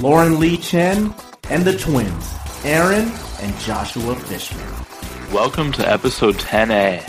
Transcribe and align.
Lauren 0.00 0.38
Lee 0.38 0.56
Chen 0.56 1.12
and 1.50 1.64
the 1.64 1.76
twins, 1.76 2.32
Aaron 2.62 3.10
and 3.40 3.58
Joshua 3.58 4.14
Fishman. 4.14 4.64
Welcome 5.34 5.72
to 5.72 5.90
episode 5.90 6.36
10A. 6.36 7.02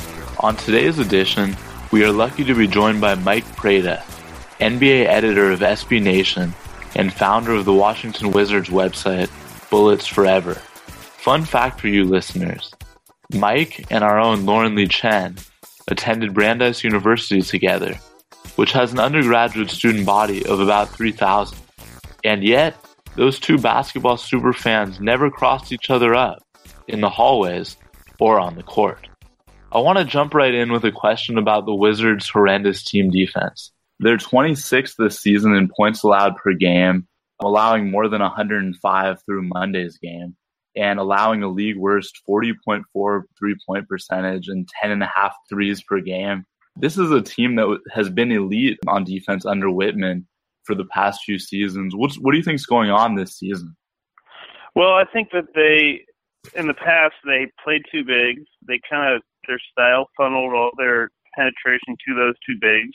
On 0.44 0.56
today's 0.56 0.98
edition, 0.98 1.56
we 1.92 2.04
are 2.04 2.12
lucky 2.12 2.44
to 2.44 2.56
be 2.56 2.66
joined 2.66 3.00
by 3.00 3.14
Mike 3.14 3.46
Prada, 3.56 4.04
NBA 4.60 5.06
editor 5.06 5.52
of 5.52 5.60
SB 5.60 6.02
Nation 6.02 6.52
and 6.96 7.14
founder 7.14 7.52
of 7.54 7.66
the 7.66 7.74
Washington 7.74 8.32
Wizards 8.32 8.70
website, 8.70 9.30
Bullets 9.70 10.08
Forever. 10.08 10.56
Fun 10.56 11.46
fact 11.46 11.80
for 11.80 11.90
you 11.90 12.06
listeners 12.06 12.74
Mike 13.32 13.86
and 13.92 14.04
our 14.04 14.20
own 14.20 14.48
Lauren 14.48 14.74
Lee 14.74 14.88
Chen 14.88 15.38
attended 15.88 16.34
Brandeis 16.34 16.84
University 16.84 17.44
together, 17.44 17.94
which 18.56 18.72
has 18.72 18.92
an 18.92 19.00
undergraduate 19.00 19.70
student 19.70 20.08
body 20.08 20.44
of 20.48 20.60
about 20.60 20.90
3,000. 20.90 21.56
And 22.24 22.44
yet, 22.44 22.76
those 23.16 23.40
two 23.40 23.58
basketball 23.58 24.18
super 24.18 24.54
fans 24.54 25.00
never 25.00 25.30
crossed 25.30 25.72
each 25.72 25.90
other 25.90 26.16
up 26.16 26.40
in 26.88 27.02
the 27.02 27.10
hallways 27.10 27.78
or 28.20 28.40
on 28.40 28.56
the 28.56 28.64
court. 28.64 29.08
I 29.72 29.80
want 29.80 30.00
to 30.00 30.06
jump 30.06 30.34
right 30.34 30.54
in 30.54 30.72
with 30.72 30.84
a 30.84 30.92
question 30.92 31.38
about 31.38 31.66
the 31.66 31.76
Wizards' 31.76 32.30
horrendous 32.30 32.84
team 32.84 33.12
defense. 33.12 33.72
They're 34.00 34.18
26th 34.18 34.96
this 34.98 35.20
season 35.20 35.54
in 35.54 35.70
points 35.76 36.04
allowed 36.04 36.38
per 36.38 36.54
game, 36.54 37.08
allowing 37.40 37.92
more 37.92 38.08
than 38.08 38.22
105 38.22 39.18
through 39.26 39.50
Monday's 39.54 39.98
game, 39.98 40.36
and 40.76 41.00
allowing 41.00 41.44
a 41.44 41.50
league 41.50 41.78
worst 41.78 42.20
40.4 42.28 43.22
three 43.38 43.56
point 43.68 43.88
percentage 43.88 44.48
and 44.48 44.68
10.5 44.84 45.32
threes 45.50 45.84
per 45.84 46.00
game. 46.00 46.46
This 46.76 46.98
is 46.98 47.12
a 47.12 47.22
team 47.22 47.56
that 47.58 47.80
has 47.92 48.10
been 48.10 48.32
elite 48.32 48.80
on 48.88 49.04
defense 49.04 49.46
under 49.46 49.68
Wittman 49.68 50.24
for 50.70 50.76
the 50.76 50.86
past 50.86 51.24
few 51.24 51.40
seasons. 51.40 51.96
What's, 51.96 52.20
what 52.20 52.32
do 52.32 52.38
you 52.38 52.44
think 52.44 52.60
is 52.60 52.68
going 52.68 52.92
on 52.92 53.16
this 53.16 53.40
season? 53.40 53.76
Well, 54.76 54.94
I 54.94 55.04
think 55.12 55.30
that 55.34 55.48
they, 55.56 56.06
in 56.54 56.68
the 56.68 56.76
past, 56.76 57.16
they 57.26 57.48
played 57.64 57.82
two 57.92 58.04
bigs. 58.04 58.46
They 58.68 58.80
kind 58.88 59.16
of, 59.16 59.24
their 59.48 59.60
style 59.72 60.06
funneled 60.16 60.54
all 60.54 60.70
their 60.78 61.10
penetration 61.34 61.98
to 62.08 62.14
those 62.14 62.36
two 62.46 62.54
bigs. 62.62 62.94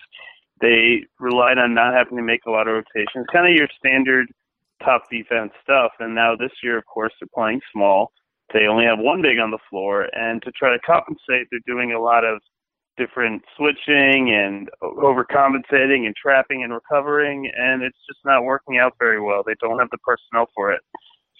They 0.60 1.02
relied 1.18 1.58
on 1.58 1.74
not 1.74 1.94
having 1.94 2.16
to 2.16 2.22
make 2.22 2.42
a 2.46 2.50
lot 2.52 2.68
of 2.68 2.74
rotations, 2.74 3.26
kind 3.32 3.48
of 3.48 3.56
your 3.56 3.66
standard 3.76 4.28
top 4.84 5.10
defense 5.10 5.50
stuff. 5.60 5.90
And 5.98 6.14
now 6.14 6.36
this 6.36 6.52
year, 6.62 6.78
of 6.78 6.84
course, 6.86 7.12
they're 7.18 7.28
playing 7.34 7.60
small. 7.72 8.12
They 8.52 8.66
only 8.66 8.84
have 8.84 9.00
one 9.00 9.20
big 9.20 9.40
on 9.40 9.50
the 9.50 9.58
floor, 9.68 10.06
and 10.12 10.40
to 10.42 10.52
try 10.52 10.70
to 10.70 10.78
compensate, 10.86 11.48
they're 11.50 11.66
doing 11.66 11.92
a 11.92 12.00
lot 12.00 12.24
of 12.24 12.40
different 12.96 13.42
switching 13.56 14.30
and 14.30 14.68
overcompensating 14.82 16.06
and 16.06 16.14
trapping 16.16 16.62
and 16.62 16.72
recovering, 16.72 17.50
and 17.56 17.82
it's 17.82 17.98
just 18.08 18.20
not 18.24 18.44
working 18.44 18.78
out 18.78 18.94
very 18.98 19.20
well. 19.20 19.42
They 19.44 19.54
don't 19.60 19.78
have 19.78 19.90
the 19.90 19.98
personnel 19.98 20.46
for 20.54 20.72
it. 20.72 20.80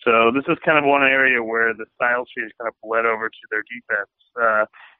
So 0.05 0.31
this 0.35 0.45
is 0.49 0.59
kind 0.65 0.77
of 0.77 0.85
one 0.85 1.03
area 1.03 1.43
where 1.43 1.73
the 1.73 1.87
style 1.97 2.25
change 2.37 2.53
kind 2.61 2.69
of 2.69 2.75
bled 2.83 3.07
over 3.07 3.29
to 3.29 3.45
their 3.51 3.65
defense. 3.65 4.13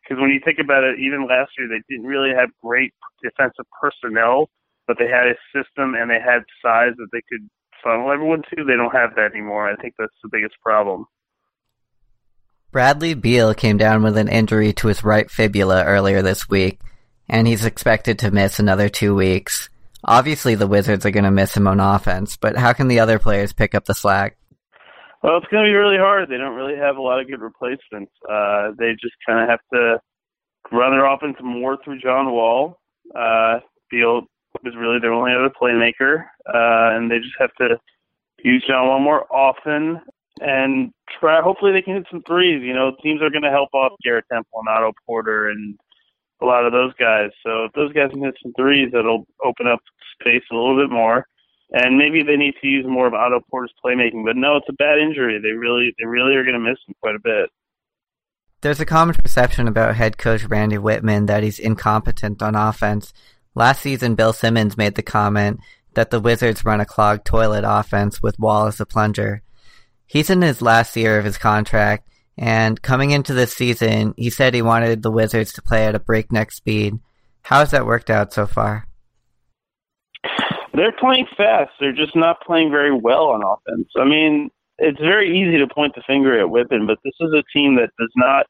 Because 0.01 0.17
uh, 0.17 0.21
when 0.21 0.31
you 0.31 0.41
think 0.43 0.59
about 0.59 0.83
it, 0.83 0.99
even 0.99 1.29
last 1.29 1.53
year 1.59 1.69
they 1.69 1.83
didn't 1.93 2.09
really 2.09 2.33
have 2.35 2.49
great 2.65 2.95
defensive 3.23 3.67
personnel, 3.81 4.49
but 4.89 4.97
they 4.99 5.09
had 5.09 5.29
a 5.29 5.37
system 5.53 5.95
and 5.95 6.09
they 6.09 6.21
had 6.21 6.41
size 6.65 6.97
that 6.97 7.13
they 7.13 7.21
could 7.29 7.45
funnel 7.83 8.11
everyone 8.11 8.43
to. 8.57 8.65
They 8.65 8.81
don't 8.81 8.97
have 8.97 9.15
that 9.17 9.33
anymore. 9.37 9.69
I 9.69 9.77
think 9.77 9.95
that's 9.99 10.17
the 10.23 10.31
biggest 10.33 10.55
problem. 10.65 11.05
Bradley 12.75 13.15
Beal 13.15 13.55
came 13.55 13.77
down 13.77 14.03
with 14.03 14.17
an 14.17 14.27
injury 14.27 14.73
to 14.73 14.89
his 14.89 15.05
right 15.05 15.31
fibula 15.31 15.85
earlier 15.85 16.23
this 16.23 16.49
week, 16.49 16.81
and 17.29 17.47
he's 17.47 17.65
expected 17.65 18.19
to 18.19 18.33
miss 18.33 18.59
another 18.59 18.89
two 18.89 19.15
weeks. 19.15 19.71
Obviously, 20.03 20.57
the 20.57 20.67
Wizards 20.67 21.07
are 21.07 21.13
going 21.13 21.23
to 21.23 21.31
miss 21.31 21.57
him 21.57 21.69
on 21.69 21.79
offense, 21.79 22.37
but 22.37 22.57
how 22.57 22.73
can 22.73 22.89
the 22.89 22.99
other 22.99 23.21
players 23.21 23.53
pick 23.53 23.77
up 23.77 23.85
the 23.85 23.95
slack? 23.95 24.37
Well, 25.23 25.37
it's 25.37 25.47
going 25.53 25.65
to 25.65 25.69
be 25.69 25.73
really 25.73 25.99
hard. 25.99 26.29
They 26.29 26.37
don't 26.37 26.57
really 26.57 26.77
have 26.77 26.97
a 26.97 27.01
lot 27.01 27.21
of 27.21 27.29
good 27.29 27.41
replacements. 27.41 28.11
Uh, 28.29 28.73
they 28.77 28.91
just 29.01 29.15
kind 29.25 29.41
of 29.41 29.49
have 29.49 29.61
to 29.73 30.01
run 30.73 30.91
their 30.91 31.07
offense 31.07 31.37
more 31.41 31.79
through 31.85 32.01
John 32.01 32.33
Wall. 32.33 32.81
Uh, 33.15 33.61
Beal 33.89 34.23
is 34.65 34.75
really 34.77 34.99
their 34.99 35.13
only 35.13 35.31
other 35.33 35.49
playmaker, 35.49 36.25
uh, 36.49 36.97
and 36.97 37.09
they 37.09 37.19
just 37.19 37.37
have 37.39 37.55
to 37.61 37.79
use 38.43 38.65
John 38.67 38.89
Wall 38.89 38.99
more 38.99 39.33
often 39.33 40.01
and 40.41 40.93
try. 41.21 41.41
Hopefully, 41.41 41.73
they 41.73 41.83
can 41.83 41.95
hit 41.95 42.07
some 42.11 42.23
threes. 42.23 42.63
You 42.63 42.75
know, 42.75 42.93
teams 43.03 43.23
are 43.23 43.31
going 43.31 43.43
to 43.43 43.51
help 43.51 43.71
off 43.75 43.93
Garrett 44.03 44.27
Temple 44.33 44.61
and 44.61 44.69
Otto 44.69 44.93
Porter 45.07 45.49
and 45.49 45.79
a 46.43 46.45
lot 46.45 46.67
of 46.67 46.73
those 46.73 46.93
guys. 46.95 47.31
So 47.45 47.65
if 47.65 47.73
those 47.73 47.93
guys 47.93 48.11
can 48.11 48.23
hit 48.23 48.35
some 48.43 48.53
threes, 48.57 48.93
it'll 48.93 49.27
open 49.45 49.67
up 49.67 49.81
space 50.21 50.43
a 50.51 50.55
little 50.55 50.77
bit 50.77 50.93
more 50.93 51.27
and 51.73 51.99
maybe 51.99 52.23
they 52.23 52.37
need 52.37 52.55
to 52.61 52.69
use 52.69 52.87
more 52.87 53.07
of 53.07 53.15
Otto 53.15 53.41
Porter's 53.51 53.73
playmaking. 53.85 54.25
But 54.25 54.37
no, 54.37 54.57
it's 54.57 54.69
a 54.69 54.75
bad 54.75 54.99
injury. 54.99 55.41
They 55.43 55.51
really, 55.51 55.95
they 55.99 56.07
really 56.07 56.37
are 56.37 56.45
going 56.45 56.55
to 56.55 56.61
miss 56.61 56.79
him 56.87 56.95
quite 57.01 57.17
a 57.17 57.21
bit. 57.23 57.51
There's 58.61 58.81
a 58.81 58.87
common 58.87 59.15
perception 59.17 59.69
about 59.69 59.97
head 59.97 60.17
coach 60.17 60.45
Randy 60.45 60.77
Wittman 60.77 61.27
that 61.27 61.43
he's 61.43 61.59
incompetent 61.59 62.43
on 62.43 62.55
offense. 62.55 63.13
Last 63.55 63.83
season, 63.83 64.15
Bill 64.15 64.33
Simmons 64.33 64.77
made 64.77 64.95
the 64.95 65.03
comment 65.03 65.61
that 65.95 66.11
the 66.11 66.21
Wizards 66.21 66.65
run 66.65 66.81
a 66.81 66.87
clogged 66.87 67.25
toilet 67.25 67.65
offense 67.67 68.23
with 68.23 68.39
Wall 68.39 68.67
as 68.67 68.81
a 68.81 68.87
plunger. 68.87 69.43
He's 70.07 70.31
in 70.31 70.43
his 70.43 70.63
last 70.63 70.97
year 70.97 71.19
of 71.19 71.25
his 71.25 71.39
contract, 71.39 72.09
and 72.37 72.81
coming 72.81 73.11
into 73.11 73.33
this 73.33 73.55
season, 73.55 74.15
he 74.17 74.31
said 74.31 74.55
he 74.55 74.63
wanted 74.63 75.03
the 75.03 75.11
Wizards 75.11 75.53
to 75.55 75.63
play 75.63 75.87
at 75.87 75.95
a 75.95 76.01
breakneck 76.01 76.53
speed. 76.53 76.99
How 77.43 77.61
has 77.61 77.71
that 77.71 77.87
worked 77.87 78.11
out 78.11 78.33
so 78.33 78.47
far? 78.47 78.87
They're 80.73 80.93
playing 80.93 81.27
fast. 81.37 81.71
They're 81.79 81.93
just 81.93 82.17
not 82.17 82.41
playing 82.41 82.71
very 82.71 82.93
well 82.93 83.29
on 83.29 83.43
offense. 83.45 83.89
I 83.97 84.05
mean, 84.05 84.51
it's 84.79 84.99
very 84.99 85.39
easy 85.39 85.59
to 85.59 85.73
point 85.73 85.95
the 85.95 86.03
finger 86.07 86.41
at 86.41 86.47
Wittman, 86.47 86.87
but 86.87 86.99
this 87.05 87.15
is 87.21 87.33
a 87.33 87.45
team 87.57 87.77
that 87.77 87.91
does 87.99 88.13
not 88.17 88.47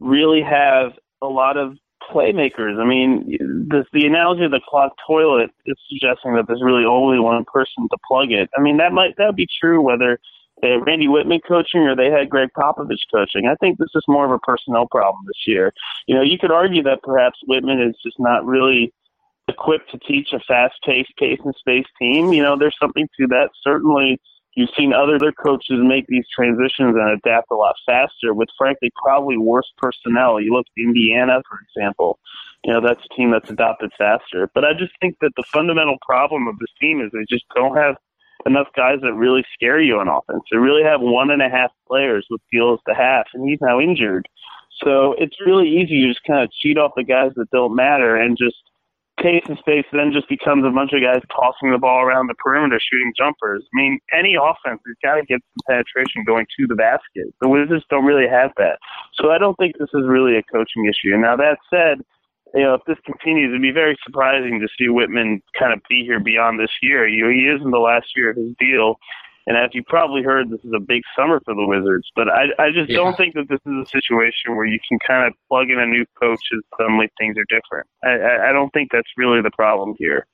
really 0.00 0.42
have 0.42 0.92
a 1.22 1.26
lot 1.26 1.56
of 1.56 1.76
playmakers. 2.12 2.78
I 2.78 2.84
mean, 2.84 3.38
the, 3.68 3.84
the 3.92 4.06
analogy 4.06 4.44
of 4.44 4.50
the 4.50 4.60
clogged 4.68 4.98
toilet 5.06 5.50
is 5.64 5.76
suggesting 5.88 6.34
that 6.34 6.46
there's 6.46 6.62
really 6.62 6.84
only 6.84 7.18
one 7.18 7.44
person 7.44 7.88
to 7.90 7.96
plug 8.06 8.32
it. 8.32 8.50
I 8.56 8.60
mean, 8.60 8.78
that 8.78 8.92
might 8.92 9.16
that 9.16 9.26
would 9.26 9.36
be 9.36 9.48
true 9.60 9.80
whether 9.80 10.18
they 10.62 10.70
had 10.70 10.86
Randy 10.86 11.06
Wittman 11.06 11.40
coaching 11.46 11.80
or 11.82 11.96
they 11.96 12.10
had 12.10 12.30
Gregg 12.30 12.50
Popovich 12.56 13.06
coaching. 13.12 13.46
I 13.46 13.54
think 13.56 13.78
this 13.78 13.90
is 13.94 14.04
more 14.08 14.24
of 14.24 14.30
a 14.30 14.38
personnel 14.38 14.86
problem 14.90 15.24
this 15.26 15.46
year. 15.46 15.72
You 16.06 16.14
know, 16.14 16.22
you 16.22 16.38
could 16.38 16.50
argue 16.52 16.82
that 16.84 17.02
perhaps 17.02 17.38
Wittman 17.48 17.86
is 17.88 17.96
just 18.04 18.18
not 18.18 18.44
really 18.44 18.92
equipped 19.48 19.90
to 19.90 19.98
teach 19.98 20.28
a 20.32 20.40
fast-paced, 20.40 21.16
pace 21.18 21.40
and 21.44 21.54
space 21.58 21.86
team. 21.98 22.32
You 22.32 22.42
know, 22.42 22.56
there's 22.58 22.76
something 22.80 23.08
to 23.18 23.26
that. 23.28 23.50
Certainly, 23.62 24.20
you've 24.54 24.70
seen 24.76 24.92
other 24.92 25.18
coaches 25.32 25.78
make 25.82 26.06
these 26.06 26.26
transitions 26.34 26.94
and 26.96 27.10
adapt 27.10 27.50
a 27.50 27.54
lot 27.54 27.74
faster 27.86 28.34
with, 28.34 28.48
frankly, 28.56 28.90
probably 29.02 29.38
worse 29.38 29.70
personnel. 29.78 30.40
You 30.40 30.52
look 30.52 30.66
at 30.76 30.82
Indiana, 30.82 31.42
for 31.48 31.58
example. 31.68 32.18
You 32.64 32.74
know, 32.74 32.80
that's 32.80 33.00
a 33.10 33.14
team 33.14 33.30
that's 33.30 33.50
adopted 33.50 33.90
faster. 33.96 34.50
But 34.54 34.64
I 34.64 34.74
just 34.74 34.92
think 35.00 35.16
that 35.20 35.32
the 35.36 35.44
fundamental 35.50 35.96
problem 36.06 36.46
of 36.46 36.58
this 36.58 36.70
team 36.80 37.00
is 37.00 37.10
they 37.12 37.24
just 37.28 37.46
don't 37.54 37.76
have 37.76 37.96
enough 38.46 38.68
guys 38.76 38.98
that 39.02 39.14
really 39.14 39.44
scare 39.54 39.80
you 39.80 39.98
on 39.98 40.08
offense. 40.08 40.42
They 40.50 40.58
really 40.58 40.82
have 40.82 41.00
one 41.00 41.30
and 41.30 41.42
a 41.42 41.48
half 41.48 41.70
players 41.86 42.26
with 42.30 42.40
deals 42.52 42.80
to 42.88 42.94
half, 42.94 43.26
and 43.34 43.48
he's 43.48 43.60
now 43.60 43.80
injured. 43.80 44.28
So 44.82 45.14
it's 45.18 45.36
really 45.44 45.68
easy 45.68 46.02
to 46.02 46.08
just 46.08 46.24
kind 46.26 46.42
of 46.42 46.50
cheat 46.52 46.78
off 46.78 46.92
the 46.96 47.04
guys 47.04 47.32
that 47.36 47.50
don't 47.50 47.76
matter 47.76 48.16
and 48.16 48.36
just 48.38 48.56
pace 49.20 49.44
and 49.48 49.58
space 49.58 49.84
then 49.92 50.12
just 50.12 50.28
becomes 50.28 50.64
a 50.64 50.70
bunch 50.70 50.92
of 50.92 51.02
guys 51.02 51.20
tossing 51.34 51.70
the 51.70 51.78
ball 51.78 52.00
around 52.00 52.28
the 52.28 52.34
perimeter 52.34 52.80
shooting 52.80 53.12
jumpers. 53.16 53.62
I 53.74 53.76
mean, 53.76 53.98
any 54.16 54.34
offense 54.34 54.80
has 54.86 54.96
got 55.02 55.16
to 55.16 55.26
get 55.26 55.40
some 55.52 55.62
penetration 55.68 56.24
going 56.24 56.46
to 56.58 56.66
the 56.66 56.74
basket. 56.74 57.28
The 57.40 57.48
Wizards 57.48 57.84
don't 57.90 58.04
really 58.04 58.28
have 58.28 58.52
that. 58.56 58.78
So 59.14 59.30
I 59.30 59.38
don't 59.38 59.56
think 59.56 59.76
this 59.78 59.90
is 59.94 60.04
really 60.06 60.36
a 60.36 60.42
coaching 60.42 60.86
issue. 60.86 61.16
Now, 61.16 61.36
that 61.36 61.58
said, 61.68 62.00
you 62.54 62.62
know, 62.62 62.74
if 62.74 62.82
this 62.86 62.98
continues, 63.04 63.50
it'd 63.50 63.62
be 63.62 63.70
very 63.70 63.96
surprising 64.04 64.60
to 64.60 64.68
see 64.78 64.88
Wittman 64.88 65.40
kind 65.58 65.72
of 65.72 65.80
be 65.88 66.04
here 66.04 66.20
beyond 66.20 66.58
this 66.58 66.70
year. 66.82 67.06
You 67.06 67.24
know, 67.24 67.30
he 67.30 67.46
is 67.46 67.62
in 67.64 67.70
the 67.70 67.78
last 67.78 68.08
year 68.16 68.30
of 68.30 68.36
his 68.36 68.54
deal. 68.58 68.96
And 69.46 69.56
as 69.56 69.70
you 69.72 69.82
probably 69.82 70.22
heard, 70.22 70.50
this 70.50 70.60
is 70.64 70.72
a 70.76 70.80
big 70.80 71.02
summer 71.16 71.40
for 71.44 71.54
the 71.54 71.66
Wizards. 71.66 72.08
But 72.14 72.28
I, 72.28 72.46
I 72.58 72.70
just 72.70 72.90
yeah. 72.90 72.96
don't 72.96 73.16
think 73.16 73.34
that 73.34 73.48
this 73.48 73.60
is 73.66 73.72
a 73.82 73.86
situation 73.86 74.54
where 74.54 74.66
you 74.66 74.78
can 74.88 74.98
kind 75.06 75.26
of 75.26 75.34
plug 75.48 75.70
in 75.70 75.78
a 75.78 75.86
new 75.86 76.04
coach 76.20 76.40
and 76.52 76.62
suddenly 76.76 77.08
things 77.18 77.36
are 77.38 77.46
different. 77.48 77.88
I, 78.04 78.10
I, 78.10 78.50
I 78.50 78.52
don't 78.52 78.70
think 78.72 78.90
that's 78.92 79.08
really 79.16 79.40
the 79.42 79.50
problem 79.50 79.94
here. 79.98 80.26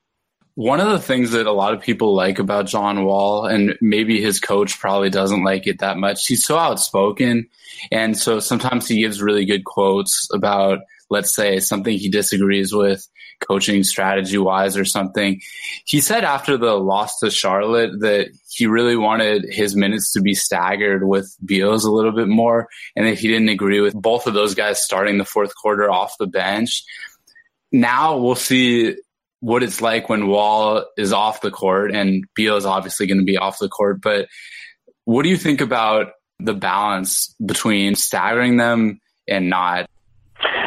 One 0.56 0.80
of 0.80 0.88
the 0.88 0.98
things 0.98 1.32
that 1.32 1.46
a 1.46 1.52
lot 1.52 1.74
of 1.74 1.82
people 1.82 2.14
like 2.14 2.38
about 2.38 2.66
John 2.66 3.04
Wall, 3.04 3.44
and 3.44 3.76
maybe 3.82 4.22
his 4.22 4.40
coach 4.40 4.80
probably 4.80 5.10
doesn't 5.10 5.44
like 5.44 5.66
it 5.66 5.80
that 5.80 5.98
much, 5.98 6.26
he's 6.26 6.44
so 6.44 6.56
outspoken. 6.56 7.48
And 7.92 8.16
so 8.16 8.40
sometimes 8.40 8.88
he 8.88 9.02
gives 9.02 9.20
really 9.20 9.44
good 9.44 9.64
quotes 9.64 10.28
about, 10.32 10.78
let's 11.11 11.35
say, 11.35 11.61
something 11.61 11.97
he 11.97 12.08
disagrees 12.08 12.73
with 12.73 13.06
coaching 13.41 13.82
strategy 13.82 14.38
wise 14.38 14.76
or 14.76 14.85
something. 14.85 15.41
He 15.85 16.00
said 16.00 16.25
after 16.25 16.56
the 16.56 16.75
loss 16.75 17.19
to 17.19 17.31
Charlotte 17.31 18.00
that 18.00 18.29
he 18.50 18.67
really 18.67 18.97
wanted 18.97 19.44
his 19.49 19.76
minutes 19.76 20.12
to 20.12 20.20
be 20.20 20.35
staggered 20.35 21.06
with 21.06 21.35
Beals 21.44 21.85
a 21.85 21.91
little 21.91 22.12
bit 22.12 22.29
more 22.29 22.69
and 22.94 23.06
that 23.06 23.19
he 23.19 23.29
didn't 23.29 23.50
agree 23.50 23.81
with 23.81 23.94
both 23.94 24.26
of 24.26 24.35
those 24.35 24.55
guys 24.55 24.82
starting 24.82 25.19
the 25.19 25.25
fourth 25.25 25.55
quarter 25.55 25.91
off 25.91 26.17
the 26.19 26.26
bench. 26.26 26.82
Now 27.73 28.17
we'll 28.17 28.35
see 28.35 28.97
what 29.41 29.62
it's 29.62 29.82
like 29.82 30.09
when 30.09 30.29
Wall 30.29 30.85
is 30.97 31.12
off 31.12 31.43
the 31.43 31.50
court 31.50 31.94
and 31.94 32.25
Beal 32.35 32.56
is 32.56 32.67
obviously 32.67 33.06
going 33.06 33.19
to 33.19 33.25
be 33.25 33.37
off 33.37 33.59
the 33.59 33.69
court. 33.69 34.00
But 34.00 34.29
what 35.05 35.23
do 35.23 35.29
you 35.29 35.37
think 35.37 35.61
about 35.61 36.12
the 36.38 36.55
balance 36.55 37.35
between 37.44 37.94
staggering 37.94 38.56
them 38.56 39.00
and 39.29 39.50
not? 39.50 39.88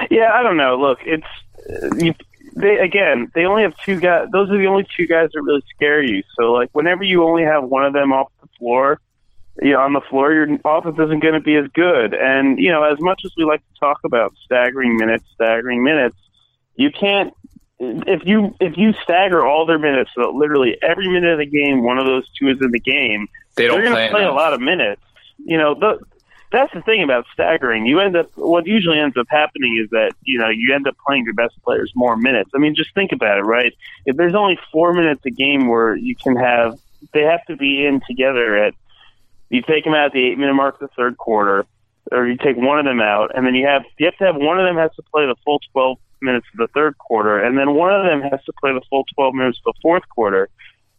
Yeah, 0.09 0.31
I 0.33 0.44
don't 0.44 0.57
know. 0.57 0.77
Look, 0.77 1.00
it's 1.06 1.23
uh, 1.69 1.95
you, 1.97 2.13
they 2.56 2.79
again. 2.79 3.31
They 3.33 3.45
only 3.45 3.63
have 3.63 3.75
two 3.85 4.00
guys. 4.00 4.27
Those 4.31 4.50
are 4.50 4.57
the 4.57 4.67
only 4.67 4.88
two 4.97 5.07
guys 5.07 5.29
that 5.33 5.41
really 5.41 5.63
scare 5.75 6.01
you. 6.01 6.23
So 6.38 6.51
like, 6.51 6.69
whenever 6.73 7.03
you 7.03 7.23
only 7.23 7.44
have 7.44 7.63
one 7.63 7.85
of 7.85 7.94
them 7.94 8.11
off 8.11 8.31
the 8.41 8.47
floor, 8.57 9.00
you 9.61 9.73
know, 9.73 9.81
on 9.81 9.94
the 9.94 10.01
floor, 10.01 10.33
your 10.33 10.47
offense 10.65 10.97
isn't 11.00 11.19
going 11.21 11.35
to 11.35 11.41
be 11.41 11.56
as 11.56 11.67
good. 11.73 12.13
And 12.13 12.59
you 12.59 12.71
know, 12.71 12.83
as 12.83 13.00
much 13.00 13.21
as 13.25 13.31
we 13.38 13.44
like 13.44 13.61
to 13.61 13.79
talk 13.79 14.00
about 14.03 14.33
staggering 14.44 14.97
minutes, 14.97 15.25
staggering 15.35 15.83
minutes, 15.83 16.17
you 16.75 16.91
can't 16.91 17.33
if 17.79 18.25
you 18.25 18.56
if 18.59 18.77
you 18.77 18.94
stagger 19.03 19.45
all 19.45 19.65
their 19.65 19.79
minutes, 19.79 20.11
so 20.13 20.31
literally 20.31 20.77
every 20.81 21.07
minute 21.07 21.31
of 21.31 21.39
the 21.39 21.45
game, 21.45 21.83
one 21.83 21.97
of 21.97 22.06
those 22.06 22.29
two 22.38 22.50
is 22.50 22.57
in 22.61 22.71
the 22.71 22.79
game. 22.79 23.27
They 23.56 23.67
don't 23.67 23.79
are 23.79 23.83
going 23.83 23.95
to 23.95 24.11
play 24.11 24.21
enough. 24.21 24.33
a 24.33 24.35
lot 24.35 24.53
of 24.53 24.61
minutes. 24.61 25.01
You 25.38 25.57
know, 25.57 25.75
the, 25.75 26.00
that's 26.51 26.73
the 26.73 26.81
thing 26.81 27.03
about 27.03 27.25
staggering. 27.33 27.85
You 27.85 27.99
end 27.99 28.15
up 28.15 28.29
what 28.35 28.65
usually 28.65 28.99
ends 28.99 29.17
up 29.17 29.27
happening 29.29 29.79
is 29.83 29.89
that 29.91 30.13
you 30.23 30.39
know 30.39 30.49
you 30.49 30.73
end 30.73 30.87
up 30.87 30.95
playing 31.05 31.25
your 31.25 31.33
best 31.33 31.61
players 31.63 31.91
more 31.95 32.17
minutes. 32.17 32.51
I 32.55 32.57
mean, 32.57 32.75
just 32.75 32.93
think 32.93 33.11
about 33.11 33.37
it, 33.37 33.43
right? 33.43 33.73
If 34.05 34.17
there's 34.17 34.35
only 34.35 34.59
four 34.71 34.93
minutes 34.93 35.21
a 35.25 35.31
game 35.31 35.67
where 35.67 35.95
you 35.95 36.15
can 36.15 36.35
have, 36.35 36.79
they 37.13 37.21
have 37.21 37.45
to 37.45 37.55
be 37.55 37.85
in 37.85 38.01
together 38.07 38.57
at. 38.57 38.73
You 39.51 39.63
take 39.63 39.83
them 39.83 39.95
out 39.95 40.07
at 40.07 40.11
the 40.13 40.23
eight 40.23 40.37
minute 40.37 40.53
mark 40.53 40.75
of 40.75 40.81
the 40.81 40.95
third 40.95 41.17
quarter, 41.17 41.65
or 42.11 42.27
you 42.27 42.37
take 42.37 42.55
one 42.55 42.77
of 42.77 42.85
them 42.85 43.01
out, 43.01 43.35
and 43.35 43.47
then 43.47 43.55
you 43.55 43.65
have 43.65 43.83
you 43.97 44.05
have 44.05 44.15
to 44.17 44.25
have 44.25 44.35
one 44.35 44.59
of 44.59 44.65
them 44.65 44.77
has 44.77 44.93
to 44.95 45.03
play 45.11 45.25
the 45.25 45.35
full 45.43 45.59
twelve 45.71 45.97
minutes 46.21 46.47
of 46.53 46.57
the 46.57 46.67
third 46.73 46.97
quarter, 46.97 47.39
and 47.39 47.57
then 47.57 47.73
one 47.73 47.93
of 47.93 48.05
them 48.05 48.21
has 48.21 48.43
to 48.45 48.53
play 48.59 48.73
the 48.73 48.81
full 48.89 49.05
12 49.15 49.33
minutes 49.33 49.59
of 49.65 49.73
the 49.73 49.79
fourth 49.81 50.07
quarter. 50.09 50.49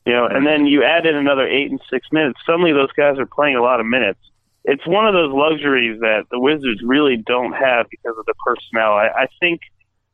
You 0.06 0.14
know, 0.14 0.26
and 0.26 0.47
then 0.47 0.67
you 0.67 0.82
add 0.82 1.05
in 1.06 1.14
another 1.14 1.47
eight 1.47 1.70
and 1.70 1.81
six 1.91 2.08
minutes. 2.11 2.41
Suddenly, 2.47 2.73
those 2.73 2.91
guys 2.93 3.19
are 3.19 3.26
playing 3.26 3.56
a 3.56 3.62
lot 3.62 3.81
of 3.81 3.87
minutes. 3.87 4.19
It's 4.65 4.87
one 4.87 5.07
of 5.07 5.15
those 5.15 5.33
luxuries 5.33 6.01
that 6.01 6.27
the 6.31 6.39
Wizards 6.39 6.83
really 6.83 7.17
don't 7.17 7.53
have 7.53 7.87
because 7.91 8.17
of 8.19 8.27
the 8.27 8.35
personnel. 8.45 8.93
I, 8.93 9.09
I 9.09 9.27
think, 9.41 9.62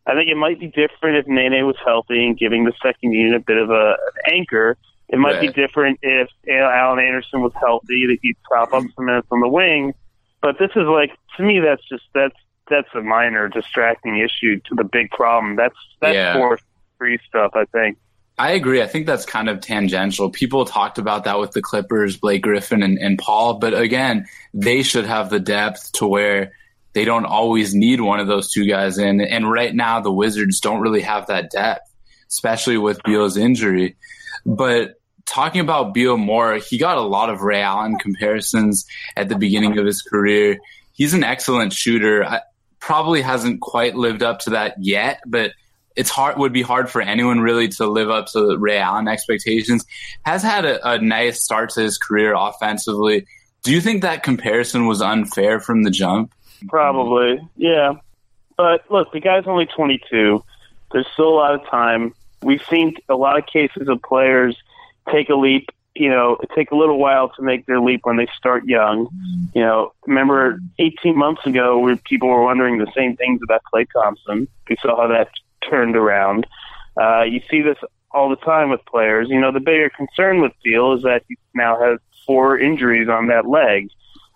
I 0.07 0.15
think 0.15 0.31
it 0.31 0.37
might 0.37 0.61
be 0.61 0.69
different 0.69 1.17
if 1.17 1.27
Nene 1.27 1.67
was 1.67 1.77
healthy 1.85 2.25
and 2.25 2.39
giving 2.39 2.65
the 2.65 2.73
second 2.83 3.13
unit 3.13 3.41
a 3.41 3.45
bit 3.45 3.57
of 3.59 3.71
a 3.71 3.97
an 4.25 4.33
anchor. 4.35 4.77
It 5.09 5.19
might 5.19 5.35
Right. 5.35 5.41
be 5.43 5.49
different 5.49 5.99
if 6.03 6.29
Alan 6.49 6.99
Anderson 6.99 7.41
was 7.41 7.53
healthy 7.61 8.07
that 8.07 8.19
he'd 8.23 8.37
prop 8.45 8.73
up 8.73 8.83
mm. 8.83 8.95
some 8.95 9.07
minutes 9.07 9.29
on 9.31 9.41
the 9.41 9.49
wing. 9.49 9.95
But 10.41 10.59
this 10.59 10.71
is 10.77 10.87
like 10.87 11.11
to 11.37 11.43
me, 11.43 11.61
that's 11.61 11.83
just 11.89 12.05
that's 12.15 12.37
that's 12.69 12.89
a 12.95 13.01
minor 13.01 13.49
distracting 13.49 14.19
issue 14.19 14.61
to 14.69 14.75
the 14.75 14.85
big 14.85 15.11
problem. 15.11 15.57
That's 15.57 15.77
that's 16.01 16.15
Yeah. 16.15 16.35
fourth 16.35 16.63
free 16.99 17.19
stuff. 17.29 17.53
I 17.55 17.65
think. 17.67 17.99
I 18.39 18.53
agree. 18.53 18.83
I 18.83 18.87
think 18.87 19.07
that's 19.07 19.25
kind 19.25 19.49
of 19.49 19.61
tangential. 19.61 20.31
People 20.31 20.67
talked 20.67 20.99
about 20.99 21.25
that 21.25 21.39
with 21.39 21.53
the 21.53 21.63
Clippers, 21.63 22.19
Blake 22.19 22.43
Griffin 22.43 22.83
and, 22.83 22.99
and 22.99 23.19
Paul, 23.19 23.59
but 23.59 23.73
again, 23.73 24.27
they 24.53 24.83
should 24.83 25.07
have 25.07 25.31
the 25.31 25.41
depth 25.41 25.93
to 25.93 26.07
where 26.07 26.53
they 26.93 27.07
don't 27.07 27.25
always 27.25 27.75
need 27.75 28.01
one 28.01 28.21
of 28.21 28.27
those 28.27 28.53
two 28.53 28.67
guys 28.67 28.99
in. 28.99 29.21
And 29.21 29.51
right 29.51 29.75
now, 29.75 30.01
the 30.01 30.13
Wizards 30.13 30.61
don't 30.61 30.81
really 30.81 31.01
have 31.01 31.29
that 31.29 31.51
depth, 31.51 31.91
especially 32.29 32.77
with 32.77 33.03
Beal's 33.05 33.39
injury. 33.39 33.97
But 34.45 35.01
talking 35.25 35.63
about 35.63 35.95
Beal 35.95 36.19
more, 36.19 36.57
he 36.57 36.77
got 36.77 36.99
a 36.99 37.03
lot 37.03 37.31
of 37.31 37.41
Ray 37.41 37.63
Allen 37.63 37.99
comparisons 37.99 38.87
at 39.17 39.29
the 39.31 39.37
beginning 39.37 39.79
of 39.79 39.87
his 39.87 40.03
career. 40.03 40.59
He's 40.93 41.15
an 41.15 41.25
excellent 41.25 41.73
shooter. 41.73 42.25
I, 42.25 42.41
probably 42.87 43.21
hasn't 43.21 43.61
quite 43.61 43.97
lived 43.97 44.23
up 44.23 44.39
to 44.39 44.51
that 44.51 44.77
yet, 44.79 45.21
but 45.27 45.51
it's 45.97 46.11
hard 46.11 46.37
would 46.39 46.53
be 46.53 46.63
hard 46.63 46.91
for 46.91 47.01
anyone 47.01 47.41
really 47.41 47.69
to 47.69 47.87
live 47.87 48.11
up 48.11 48.27
to 48.29 48.57
Ray 48.59 48.79
Allen 48.79 49.09
expectations. 49.09 49.85
Has 50.25 50.43
had 50.43 50.65
a, 50.65 50.89
a 50.89 50.99
nice 50.99 51.43
start 51.43 51.71
to 51.71 51.81
his 51.81 51.99
career 51.99 52.35
offensively. 52.37 53.27
Do 53.63 53.73
you 53.73 53.81
think 53.81 54.03
that 54.03 54.23
comparison 54.23 54.87
was 54.87 55.01
unfair 55.01 55.59
from 55.59 55.83
the 55.83 55.91
jump? 55.91 56.33
Probably, 56.69 57.41
yeah. 57.57 57.95
But 58.57 58.91
look, 58.91 59.13
the 59.13 59.21
guy's 59.21 59.47
only 59.47 59.67
22. 59.67 60.45
There's 60.93 61.07
still 61.15 61.29
a 61.29 61.35
lot 61.35 61.55
of 61.55 61.67
time. 61.67 62.15
We've 62.43 62.63
seen 62.71 62.95
a 63.09 63.17
lot 63.17 63.39
of 63.39 63.47
cases 63.47 63.89
of 63.89 64.01
players 64.03 64.57
take 65.11 65.31
a 65.31 65.35
leap. 65.35 65.71
You 65.95 66.11
know, 66.11 66.37
take 66.55 66.73
a 66.73 66.77
little 66.77 66.99
while 66.99 67.31
to 67.37 67.43
make 67.43 67.65
their 67.65 67.81
leap 67.81 68.03
when 68.05 68.19
they 68.19 68.29
start 68.37 68.67
young. 68.67 69.09
You 69.55 69.63
know, 69.63 69.93
remember 70.07 70.61
18 70.79 71.17
months 71.17 71.47
ago, 71.47 71.79
where 71.79 71.97
people 71.97 72.29
were 72.29 72.43
wondering 72.43 72.77
the 72.77 72.93
same 72.95 73.17
things 73.17 73.41
about 73.43 73.63
Klay 73.73 73.87
Thompson. 73.91 74.47
We 74.69 74.77
saw 74.83 75.01
how 75.01 75.09
that 75.09 75.31
turned 75.69 75.97
around. 75.97 76.47
Uh, 77.01 77.23
you 77.23 77.41
see 77.51 77.63
this 77.63 77.79
all 78.13 78.31
the 78.31 78.37
time 78.37 78.71
with 78.71 78.81
players. 78.87 79.29
You 79.29 79.41
know, 79.41 79.53
the 79.53 79.61
bigger 79.61 79.91
concern 79.91 80.41
with 80.41 80.53
Beal 80.65 80.95
is 80.95 81.03
that 81.03 81.23
he 81.29 81.37
now 81.55 81.79
has 81.81 81.99
four 82.27 82.59
injuries 82.59 83.09
on 83.09 83.29
that 83.29 83.47
leg 83.47 83.89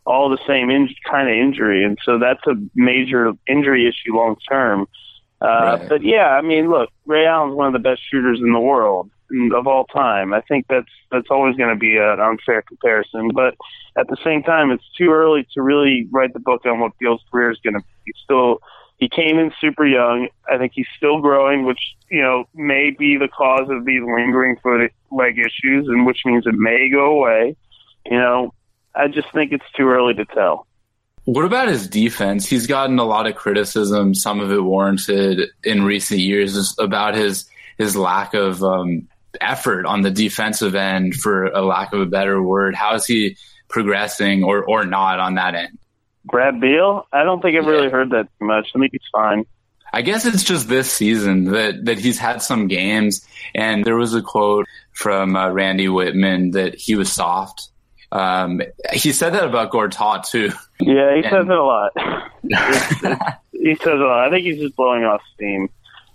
all 0.07 0.29
the 0.29 0.39
same 0.47 0.71
in- 0.71 0.95
kind 1.09 1.29
of 1.29 1.35
injury, 1.37 1.85
and 1.85 1.99
so 2.05 2.19
that's 2.19 2.45
a 2.47 2.55
major 2.75 3.33
injury 3.47 3.87
issue 3.87 4.17
long 4.17 4.37
term. 4.49 4.87
Uh, 5.41 5.79
Right. 5.79 5.89
But 5.89 6.03
yeah, 6.03 6.29
I 6.31 6.43
mean, 6.43 6.69
look, 6.69 6.91
Ray 7.07 7.27
Allen's 7.27 7.55
one 7.55 7.67
of 7.67 7.73
the 7.73 7.79
best 7.79 8.03
shooters 8.11 8.41
in 8.41 8.53
the 8.53 8.61
world 8.61 9.11
of 9.55 9.67
all 9.67 9.85
time. 9.85 10.35
I 10.35 10.41
think 10.43 10.67
that's 10.69 10.91
that's 11.11 11.29
always 11.31 11.57
going 11.57 11.71
to 11.71 11.79
be 11.79 11.97
an 11.97 12.21
unfair 12.21 12.63
comparison, 12.63 13.31
but 13.35 13.55
at 13.97 14.09
the 14.09 14.17
same 14.25 14.43
time, 14.43 14.71
it's 14.71 14.85
too 14.99 15.11
early 15.11 15.47
to 15.55 15.63
really 15.63 16.09
write 16.11 16.35
the 16.35 16.41
book 16.41 16.67
on 16.67 16.81
what 16.81 16.93
Beal's 16.99 17.23
career 17.31 17.51
is 17.51 17.59
going 17.63 17.75
to 17.75 17.83
be. 18.05 18.13
Still, 18.25 18.59
he 19.01 19.09
came 19.09 19.39
in 19.39 19.51
super 19.61 19.87
young. 19.87 20.29
I 20.49 20.59
think 20.59 20.73
he's 20.75 20.87
still 20.97 21.21
growing, 21.21 21.65
which 21.65 21.81
you 22.11 22.21
know 22.21 22.45
may 22.55 22.91
be 22.91 23.17
the 23.17 23.29
cause 23.29 23.69
of 23.71 23.87
these 23.87 24.03
lingering 24.03 24.57
foot 24.63 24.93
leg 25.11 25.39
issues, 25.39 25.89
and 25.89 26.07
which 26.07 26.21
means 26.27 26.47
it 26.47 26.55
may 26.55 26.91
go 26.91 27.17
away. 27.17 27.57
You 28.05 28.19
know, 28.19 28.55
I 28.95 29.09
just 29.09 29.33
think 29.33 29.53
it's 29.53 29.65
too 29.75 29.89
early 29.89 30.15
to 30.15 30.27
tell. 30.27 30.67
What 31.25 31.45
about 31.47 31.69
his 31.69 31.89
defense? 31.89 32.47
He's 32.47 32.67
gotten 32.67 32.99
a 32.99 33.05
lot 33.05 33.27
of 33.27 33.37
criticism, 33.37 34.15
some 34.15 34.41
of 34.41 34.53
it 34.53 34.63
warranted 34.63 35.49
in 35.65 35.83
recent 35.85 36.21
years, 36.21 36.77
about 36.79 37.15
his 37.15 37.49
his 37.79 37.97
lack 37.97 38.35
of 38.35 38.63
um, 38.63 39.09
effort 39.41 39.87
on 39.87 40.03
the 40.03 40.11
defensive 40.11 40.75
end, 40.75 41.15
for 41.15 41.47
a 41.47 41.63
lack 41.63 41.95
of 41.95 42.01
a 42.01 42.07
better 42.07 42.43
word. 42.43 42.75
How 42.75 42.97
is 42.97 43.07
he 43.07 43.39
progressing, 43.69 44.45
or 44.45 44.63
or 44.63 44.85
not 44.85 45.21
on 45.21 45.37
that 45.37 45.55
end? 45.55 45.79
Brad 46.25 46.61
Beal, 46.61 47.07
I 47.13 47.25
don't 47.25 47.41
think 47.41 47.57
I've 47.59 47.67
really 47.67 47.89
heard 47.91 48.11
that 48.11 48.29
too 48.39 48.45
much. 48.47 48.69
I 48.75 48.79
think 48.79 48.93
he's 48.93 49.01
fine. 49.13 49.45
I 49.93 50.03
guess 50.03 50.25
it's 50.25 50.45
just 50.45 50.69
this 50.69 50.91
season 50.93 51.45
that, 51.47 51.85
that 51.87 51.99
he's 51.99 52.19
had 52.19 52.43
some 52.43 52.69
games, 52.69 53.27
and 53.55 53.85
there 53.85 53.97
was 53.97 54.15
a 54.15 54.23
quote 54.23 54.67
from 54.93 55.35
uh, 55.35 55.51
Randy 55.51 55.87
Wittman 55.89 56.53
that 56.53 56.77
he 56.77 56.95
was 56.95 57.11
soft. 57.11 57.69
Um, 58.13 58.61
he 58.93 59.13
said 59.13 59.31
that 59.35 59.45
about 59.45 59.71
Gortat 59.73 60.29
too. 60.29 60.51
Yeah, 60.81 61.15
he 61.17 61.23
And- 61.23 61.25
says 61.25 61.47
it 61.47 61.51
a 61.51 61.63
lot. 61.63 61.93
He 63.53 63.75
says 63.75 63.89
a 64.01 64.05
lot. 64.05 64.27
I 64.27 64.31
think 64.31 64.47
he's 64.47 64.59
just 64.59 64.75
blowing 64.75 65.05
off 65.05 65.21
steam. 65.35 65.69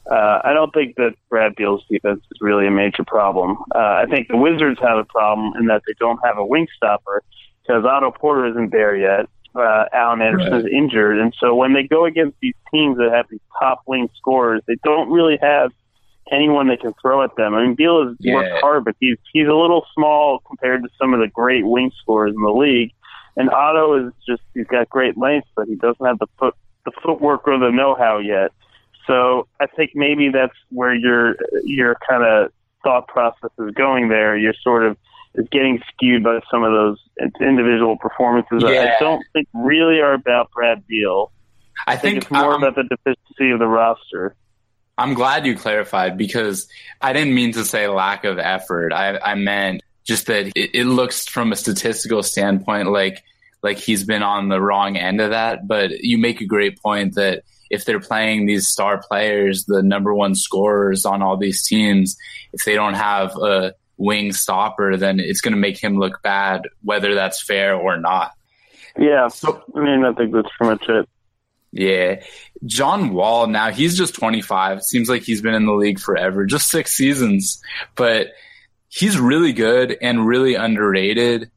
Uh, 0.09 0.39
I 0.43 0.53
don't 0.53 0.73
think 0.73 0.95
that 0.95 1.13
Brad 1.29 1.55
Beal's 1.55 1.83
defense 1.87 2.21
is 2.31 2.41
really 2.41 2.65
a 2.65 2.71
major 2.71 3.03
problem. 3.03 3.57
Uh, 3.73 3.77
I 3.77 4.05
think 4.09 4.29
the 4.29 4.37
Wizards 4.37 4.79
have 4.81 4.97
a 4.97 5.03
problem 5.05 5.53
in 5.59 5.67
that 5.67 5.83
they 5.85 5.93
don't 5.99 6.19
have 6.25 6.39
a 6.39 6.45
wing 6.45 6.65
stopper 6.75 7.21
because 7.61 7.85
Otto 7.85 8.09
Porter 8.09 8.47
isn't 8.47 8.71
there 8.71 8.95
yet. 8.95 9.27
Uh, 9.55 9.85
Alan 9.93 10.21
Anderson 10.21 10.53
is 10.53 10.65
injured, 10.65 11.17
and 11.17 11.33
so 11.39 11.55
when 11.55 11.73
they 11.73 11.83
go 11.83 12.05
against 12.05 12.37
these 12.41 12.55
teams 12.73 12.97
that 12.97 13.11
have 13.13 13.25
these 13.29 13.39
top 13.59 13.81
wing 13.87 14.09
scorers, 14.17 14.61
they 14.67 14.75
don't 14.83 15.09
really 15.09 15.37
have 15.41 15.71
anyone 16.31 16.67
they 16.67 16.77
can 16.77 16.93
throw 17.01 17.23
at 17.23 17.35
them. 17.37 17.53
I 17.53 17.63
mean, 17.63 17.75
Beal 17.75 18.07
has 18.07 18.17
Yeah. 18.19 18.35
worked 18.35 18.61
hard, 18.61 18.85
but 18.85 18.95
he's 18.99 19.17
he's 19.31 19.47
a 19.47 19.53
little 19.53 19.85
small 19.93 20.39
compared 20.47 20.83
to 20.83 20.89
some 20.99 21.13
of 21.13 21.19
the 21.19 21.27
great 21.27 21.65
wing 21.65 21.91
scorers 22.01 22.33
in 22.35 22.41
the 22.41 22.51
league. 22.51 22.91
And 23.37 23.49
Otto 23.49 24.07
is 24.07 24.13
just 24.27 24.41
he's 24.53 24.67
got 24.67 24.89
great 24.89 25.17
length, 25.17 25.47
but 25.55 25.67
he 25.67 25.75
doesn't 25.75 26.05
have 26.05 26.19
the 26.19 26.27
foot 26.37 26.55
the 26.85 26.91
footwork 27.03 27.47
or 27.47 27.57
the 27.57 27.71
know 27.71 27.95
how 27.95 28.17
yet. 28.19 28.51
So 29.07 29.47
I 29.59 29.67
think 29.67 29.91
maybe 29.93 30.29
that's 30.29 30.55
where 30.69 30.95
your 30.95 31.35
your 31.63 31.95
kind 32.07 32.23
of 32.23 32.51
thought 32.83 33.07
process 33.07 33.51
is 33.59 33.71
going 33.71 34.09
there. 34.09 34.37
You're 34.37 34.53
sort 34.61 34.83
of 34.85 34.97
is 35.37 35.47
getting 35.51 35.81
skewed 35.91 36.23
by 36.23 36.39
some 36.51 36.63
of 36.63 36.71
those 36.71 36.97
individual 37.41 37.97
performances. 37.97 38.63
that 38.63 38.95
I 38.95 38.99
don't 38.99 39.23
think 39.33 39.47
really 39.53 39.99
are 39.99 40.13
about 40.13 40.51
Brad 40.51 40.85
Beal. 40.87 41.31
I 41.87 41.93
I 41.93 41.97
think 41.97 42.01
think 42.01 42.23
it's 42.23 42.31
more 42.31 42.53
um, 42.53 42.63
about 42.63 42.75
the 42.75 42.83
deficiency 42.83 43.51
of 43.51 43.59
the 43.59 43.67
roster. 43.67 44.35
I'm 44.97 45.13
glad 45.13 45.45
you 45.45 45.55
clarified 45.55 46.17
because 46.17 46.67
I 47.01 47.13
didn't 47.13 47.35
mean 47.35 47.51
to 47.53 47.65
say 47.65 47.87
lack 47.87 48.23
of 48.23 48.39
effort. 48.39 48.93
I, 48.93 49.17
I 49.17 49.35
meant 49.35 49.81
just 50.05 50.27
that 50.27 50.47
it, 50.55 50.71
it 50.73 50.85
looks 50.85 51.27
from 51.27 51.51
a 51.51 51.55
statistical 51.55 52.23
standpoint 52.23 52.89
like 52.89 53.23
like 53.61 53.77
he's 53.77 54.03
been 54.03 54.21
on 54.23 54.47
the 54.47 54.61
wrong 54.61 54.95
end 54.95 55.19
of 55.19 55.31
that. 55.31 55.67
But 55.67 55.91
you 55.99 56.17
make 56.17 56.39
a 56.39 56.45
great 56.45 56.81
point 56.81 57.15
that 57.15 57.43
if 57.69 57.83
they're 57.83 57.99
playing 57.99 58.45
these 58.45 58.67
star 58.67 59.01
players, 59.01 59.65
the 59.65 59.81
number 59.81 60.13
one 60.13 60.35
scorers 60.35 61.03
on 61.03 61.21
all 61.21 61.35
these 61.35 61.65
teams, 61.65 62.15
if 62.53 62.63
they 62.63 62.75
don't 62.75 62.93
have 62.93 63.35
a 63.35 63.73
wing 63.97 64.33
stopper, 64.33 64.97
then 64.97 65.19
it's 65.19 65.41
going 65.41 65.53
to 65.53 65.59
make 65.59 65.77
him 65.77 65.97
look 65.97 66.21
bad, 66.21 66.63
whether 66.81 67.15
that's 67.15 67.41
fair 67.41 67.75
or 67.75 67.97
not. 67.97 68.31
Yeah, 68.97 69.27
so 69.27 69.63
I 69.75 69.79
mean, 69.79 70.05
I 70.05 70.13
think 70.13 70.33
that's 70.33 70.49
pretty 70.57 70.71
much 70.71 70.89
it. 70.89 71.09
Yeah. 71.71 72.21
John 72.65 73.13
Wall, 73.13 73.47
now 73.47 73.69
he's 73.69 73.97
just 73.97 74.15
25. 74.15 74.81
Seems 74.81 75.09
like 75.09 75.23
he's 75.23 75.41
been 75.41 75.53
in 75.53 75.65
the 75.65 75.73
league 75.73 75.99
forever, 75.99 76.45
just 76.45 76.69
six 76.69 76.93
seasons, 76.93 77.61
but 77.95 78.27
he's 78.87 79.19
really 79.19 79.51
good 79.51 79.97
and 80.01 80.25
really 80.25 80.55
underrated. 80.55 81.51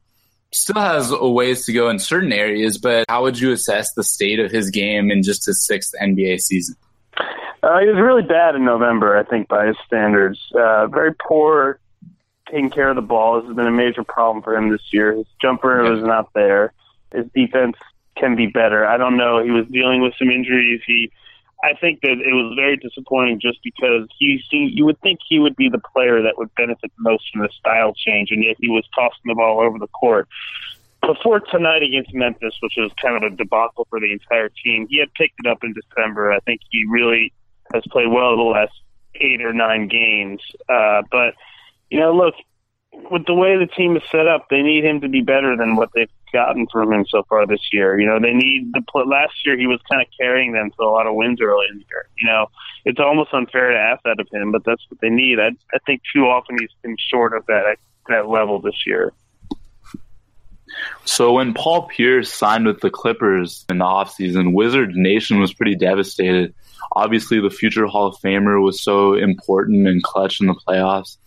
Still 0.51 0.81
has 0.81 1.11
a 1.11 1.29
ways 1.29 1.65
to 1.65 1.73
go 1.73 1.89
in 1.89 1.99
certain 1.99 2.33
areas, 2.33 2.77
but 2.77 3.05
how 3.07 3.23
would 3.23 3.39
you 3.39 3.53
assess 3.53 3.93
the 3.93 4.03
state 4.03 4.39
of 4.39 4.51
his 4.51 4.69
game 4.71 5.09
in 5.09 5.23
just 5.23 5.45
his 5.45 5.65
sixth 5.65 5.93
NBA 6.01 6.41
season? 6.41 6.75
Uh, 7.61 7.79
he 7.79 7.87
was 7.87 7.97
really 7.97 8.23
bad 8.23 8.55
in 8.55 8.65
November, 8.65 9.17
I 9.17 9.23
think, 9.23 9.47
by 9.47 9.67
his 9.67 9.77
standards. 9.85 10.39
Uh, 10.53 10.87
very 10.87 11.13
poor 11.13 11.79
taking 12.49 12.69
care 12.69 12.89
of 12.89 12.95
the 12.95 13.01
ball. 13.01 13.39
This 13.39 13.47
has 13.47 13.55
been 13.55 13.67
a 13.67 13.71
major 13.71 14.03
problem 14.03 14.43
for 14.43 14.55
him 14.55 14.69
this 14.69 14.81
year. 14.91 15.13
His 15.13 15.25
jumper 15.41 15.83
was 15.83 16.03
not 16.03 16.33
there. 16.33 16.73
His 17.13 17.25
defense 17.33 17.75
can 18.15 18.35
be 18.35 18.47
better. 18.47 18.85
I 18.85 18.97
don't 18.97 19.17
know. 19.17 19.43
He 19.43 19.51
was 19.51 19.67
dealing 19.67 20.01
with 20.01 20.13
some 20.17 20.29
injuries. 20.29 20.81
He, 20.85 21.11
I 21.63 21.73
think 21.79 22.01
that 22.01 22.11
it 22.11 22.33
was 22.33 22.53
very 22.55 22.77
disappointing 22.77 23.39
just 23.39 23.59
because 23.63 24.07
he 24.17 24.41
seemed, 24.49 24.71
you 24.73 24.85
would 24.85 24.99
think 25.01 25.19
he 25.27 25.39
would 25.39 25.55
be 25.55 25.69
the 25.69 25.81
player 25.93 26.21
that 26.21 26.37
would 26.37 26.53
benefit 26.55 26.91
most 26.97 27.25
from 27.31 27.41
the 27.41 27.49
style 27.59 27.93
change, 27.93 28.31
and 28.31 28.43
yet 28.43 28.57
he 28.59 28.69
was 28.69 28.83
tossing 28.95 29.25
the 29.25 29.35
ball 29.35 29.61
over 29.61 29.79
the 29.79 29.87
court. 29.87 30.27
Before 31.01 31.39
tonight 31.39 31.81
against 31.81 32.13
Memphis, 32.13 32.55
which 32.61 32.73
was 32.77 32.91
kind 33.01 33.15
of 33.15 33.23
a 33.23 33.35
debacle 33.35 33.87
for 33.89 33.99
the 33.99 34.11
entire 34.11 34.49
team, 34.49 34.85
he 34.89 34.99
had 34.99 35.13
picked 35.13 35.35
it 35.43 35.49
up 35.49 35.63
in 35.63 35.73
December. 35.73 36.31
I 36.31 36.39
think 36.39 36.61
he 36.69 36.85
really 36.89 37.31
has 37.73 37.83
played 37.89 38.09
well 38.11 38.35
the 38.35 38.43
last 38.43 38.73
eight 39.15 39.41
or 39.41 39.53
nine 39.53 39.87
games. 39.87 40.41
Uh, 40.67 41.03
but 41.09 41.35
you 41.89 41.99
know, 41.99 42.13
look, 42.13 42.35
with 43.11 43.25
the 43.25 43.33
way 43.33 43.57
the 43.57 43.67
team 43.67 43.95
is 43.95 44.03
set 44.11 44.27
up, 44.27 44.47
they 44.49 44.61
need 44.61 44.83
him 44.83 45.01
to 45.01 45.09
be 45.09 45.21
better 45.21 45.55
than 45.55 45.75
what 45.75 45.89
they've 45.93 46.09
gotten 46.31 46.67
from 46.71 46.91
him 46.93 47.05
so 47.07 47.23
far 47.27 47.45
this 47.47 47.69
year. 47.71 47.99
You 47.99 48.07
know, 48.07 48.19
they 48.19 48.33
need 48.33 48.71
the 48.73 48.83
last 49.05 49.33
year 49.45 49.57
he 49.57 49.67
was 49.67 49.79
kind 49.89 50.01
of 50.01 50.07
carrying 50.19 50.53
them 50.53 50.71
to 50.71 50.83
a 50.83 50.89
lot 50.89 51.07
of 51.07 51.15
wins 51.15 51.41
early 51.41 51.65
in 51.71 51.79
the 51.79 51.85
year. 51.89 52.07
You 52.17 52.27
know, 52.27 52.47
it's 52.85 52.99
almost 52.99 53.33
unfair 53.33 53.71
to 53.71 53.77
ask 53.77 54.03
that 54.03 54.19
of 54.19 54.27
him, 54.31 54.51
but 54.51 54.63
that's 54.65 54.83
what 54.89 54.99
they 55.01 55.09
need. 55.09 55.39
I, 55.39 55.49
I 55.73 55.79
think 55.85 56.01
too 56.13 56.25
often 56.25 56.57
he's 56.59 56.69
been 56.81 56.97
short 56.97 57.35
of 57.35 57.45
that 57.47 57.77
that 58.07 58.27
level 58.27 58.59
this 58.59 58.85
year. 58.85 59.13
So 61.05 61.33
when 61.33 61.53
Paul 61.53 61.87
Pierce 61.87 62.31
signed 62.31 62.65
with 62.65 62.81
the 62.81 62.89
Clippers 62.89 63.65
in 63.69 63.79
the 63.79 63.85
offseason, 63.85 64.53
Wizard 64.53 64.95
Nation 64.95 65.39
was 65.39 65.53
pretty 65.53 65.75
devastated. 65.75 66.53
Obviously, 66.91 67.39
the 67.39 67.49
future 67.49 67.85
Hall 67.87 68.07
of 68.07 68.17
Famer 68.17 68.63
was 68.63 68.81
so 68.81 69.15
important 69.15 69.87
and 69.87 70.01
clutch 70.03 70.41
in 70.41 70.47
the 70.47 70.53
playoffs. 70.53 71.17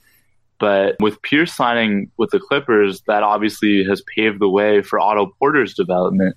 But 0.62 0.94
with 1.00 1.20
Pierce 1.22 1.52
signing 1.52 2.08
with 2.18 2.30
the 2.30 2.38
Clippers, 2.38 3.02
that 3.08 3.24
obviously 3.24 3.82
has 3.82 4.00
paved 4.14 4.40
the 4.40 4.48
way 4.48 4.80
for 4.80 5.00
Otto 5.00 5.34
Porter's 5.40 5.74
development. 5.74 6.36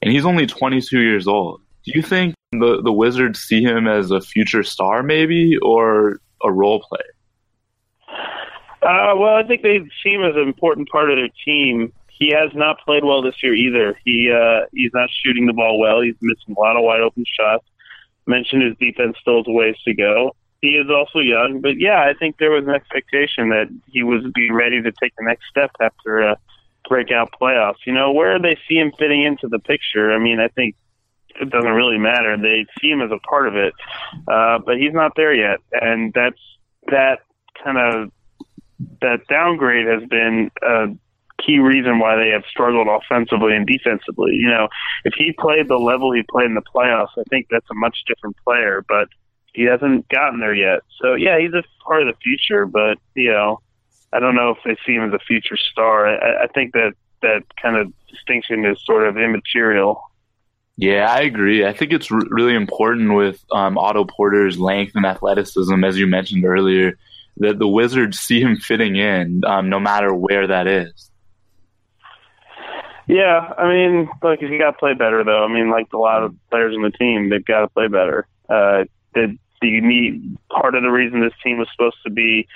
And 0.00 0.12
he's 0.12 0.24
only 0.24 0.46
22 0.46 1.00
years 1.00 1.26
old. 1.26 1.60
Do 1.84 1.90
you 1.92 2.00
think 2.00 2.36
the, 2.52 2.80
the 2.84 2.92
Wizards 2.92 3.40
see 3.40 3.64
him 3.64 3.88
as 3.88 4.12
a 4.12 4.20
future 4.20 4.62
star, 4.62 5.02
maybe, 5.02 5.56
or 5.60 6.20
a 6.44 6.52
role 6.52 6.84
player? 6.88 8.14
Uh, 8.80 9.16
well, 9.16 9.34
I 9.34 9.42
think 9.42 9.62
they 9.62 9.80
see 10.04 10.10
him 10.10 10.22
as 10.22 10.36
an 10.36 10.42
important 10.42 10.88
part 10.88 11.10
of 11.10 11.16
their 11.16 11.30
team. 11.44 11.92
He 12.06 12.30
has 12.30 12.52
not 12.54 12.78
played 12.84 13.02
well 13.02 13.22
this 13.22 13.42
year 13.42 13.54
either. 13.54 13.98
He 14.04 14.30
uh, 14.30 14.66
he's 14.72 14.92
not 14.94 15.10
shooting 15.24 15.46
the 15.46 15.52
ball 15.52 15.80
well. 15.80 16.00
He's 16.00 16.14
missing 16.22 16.54
a 16.56 16.60
lot 16.60 16.76
of 16.76 16.84
wide 16.84 17.00
open 17.00 17.24
shots. 17.40 17.66
Mentioned 18.28 18.62
his 18.62 18.76
defense 18.78 19.16
still 19.20 19.38
has 19.38 19.48
a 19.48 19.52
ways 19.52 19.74
to 19.84 19.94
go 19.94 20.36
he 20.64 20.76
is 20.76 20.86
also 20.90 21.18
young, 21.18 21.60
but 21.60 21.78
yeah, 21.78 22.02
I 22.02 22.14
think 22.14 22.38
there 22.38 22.50
was 22.50 22.64
an 22.64 22.74
expectation 22.74 23.50
that 23.50 23.66
he 23.86 24.02
was 24.02 24.24
be 24.34 24.50
ready 24.50 24.80
to 24.80 24.92
take 24.92 25.14
the 25.16 25.24
next 25.24 25.44
step 25.50 25.70
after 25.78 26.20
a 26.20 26.38
breakout 26.88 27.34
playoffs. 27.38 27.84
You 27.86 27.92
know, 27.92 28.12
where 28.12 28.38
they 28.38 28.58
see 28.66 28.76
him 28.76 28.90
fitting 28.98 29.22
into 29.22 29.46
the 29.48 29.58
picture, 29.58 30.12
I 30.12 30.18
mean, 30.18 30.40
I 30.40 30.48
think 30.48 30.74
it 31.38 31.50
doesn't 31.50 31.70
really 31.70 31.98
matter. 31.98 32.38
They 32.38 32.64
see 32.80 32.88
him 32.88 33.02
as 33.02 33.10
a 33.10 33.18
part 33.28 33.46
of 33.46 33.56
it, 33.56 33.74
uh, 34.26 34.58
but 34.64 34.78
he's 34.78 34.94
not 34.94 35.12
there 35.16 35.34
yet, 35.34 35.60
and 35.72 36.14
that's 36.14 36.40
that 36.88 37.18
kind 37.62 37.78
of 37.78 38.10
that 39.02 39.26
downgrade 39.28 39.86
has 39.86 40.08
been 40.08 40.50
a 40.62 40.86
key 41.44 41.58
reason 41.58 41.98
why 41.98 42.16
they 42.16 42.30
have 42.30 42.44
struggled 42.48 42.88
offensively 42.88 43.54
and 43.54 43.66
defensively. 43.66 44.32
You 44.32 44.48
know, 44.48 44.68
if 45.04 45.12
he 45.14 45.34
played 45.38 45.68
the 45.68 45.76
level 45.76 46.12
he 46.12 46.22
played 46.22 46.46
in 46.46 46.54
the 46.54 46.62
playoffs, 46.62 47.18
I 47.18 47.24
think 47.28 47.48
that's 47.50 47.68
a 47.70 47.74
much 47.74 47.98
different 48.06 48.36
player, 48.46 48.82
but 48.88 49.08
he 49.54 49.64
hasn't 49.64 50.08
gotten 50.08 50.40
there 50.40 50.54
yet. 50.54 50.80
So 51.00 51.14
yeah, 51.14 51.38
he's 51.38 51.54
a 51.54 51.62
part 51.84 52.06
of 52.06 52.14
the 52.14 52.20
future, 52.20 52.66
but 52.66 52.98
you 53.14 53.30
know, 53.30 53.60
I 54.12 54.20
don't 54.20 54.34
know 54.34 54.50
if 54.50 54.58
they 54.64 54.76
see 54.84 54.94
him 54.94 55.08
as 55.08 55.14
a 55.14 55.24
future 55.24 55.56
star. 55.56 56.06
I, 56.06 56.44
I 56.44 56.46
think 56.48 56.72
that 56.74 56.92
that 57.22 57.42
kind 57.60 57.76
of 57.76 57.92
distinction 58.08 58.64
is 58.66 58.78
sort 58.84 59.06
of 59.08 59.16
immaterial. 59.16 60.02
Yeah, 60.76 61.10
I 61.10 61.20
agree. 61.20 61.64
I 61.64 61.72
think 61.72 61.92
it's 61.92 62.10
r- 62.10 62.20
really 62.30 62.54
important 62.54 63.14
with 63.14 63.44
um, 63.52 63.78
Otto 63.78 64.04
Porter's 64.04 64.58
length 64.58 64.92
and 64.96 65.06
athleticism, 65.06 65.84
as 65.84 65.96
you 65.96 66.06
mentioned 66.08 66.44
earlier, 66.44 66.98
that 67.38 67.58
the 67.58 67.68
Wizards 67.68 68.18
see 68.18 68.40
him 68.40 68.56
fitting 68.56 68.96
in, 68.96 69.42
um, 69.46 69.68
no 69.68 69.78
matter 69.78 70.12
where 70.12 70.48
that 70.48 70.66
is. 70.66 71.10
Yeah, 73.06 73.52
I 73.56 73.68
mean, 73.68 74.08
like 74.22 74.40
he's 74.40 74.58
got 74.58 74.72
to 74.72 74.78
play 74.78 74.94
better, 74.94 75.22
though. 75.22 75.44
I 75.44 75.48
mean, 75.48 75.70
like 75.70 75.92
a 75.92 75.98
lot 75.98 76.22
of 76.22 76.34
players 76.50 76.74
on 76.74 76.82
the 76.82 76.90
team, 76.90 77.28
they've 77.28 77.44
got 77.44 77.60
to 77.60 77.68
play 77.68 77.86
better. 77.86 78.26
Uh, 78.48 78.84
the 79.14 79.36
the 79.64 79.70
unique 79.70 80.20
part 80.50 80.74
of 80.74 80.82
the 80.82 80.90
reason 80.90 81.20
this 81.20 81.32
team 81.42 81.58
was 81.58 81.68
supposed 81.74 81.96
to 82.04 82.10
be 82.10 82.46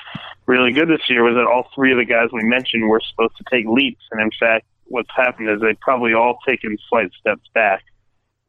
really 0.46 0.72
good 0.72 0.88
this 0.88 1.08
year 1.08 1.24
was 1.24 1.34
that 1.34 1.46
all 1.46 1.68
three 1.74 1.92
of 1.92 1.98
the 1.98 2.04
guys 2.04 2.28
we 2.32 2.42
mentioned 2.42 2.88
were 2.88 3.00
supposed 3.10 3.36
to 3.38 3.44
take 3.50 3.66
leaps, 3.66 4.04
and 4.10 4.20
in 4.20 4.30
fact, 4.38 4.66
what's 4.84 5.08
happened 5.16 5.48
is 5.48 5.60
they've 5.60 5.80
probably 5.80 6.12
all 6.12 6.38
taken 6.46 6.76
slight 6.88 7.10
steps 7.18 7.48
back. 7.54 7.82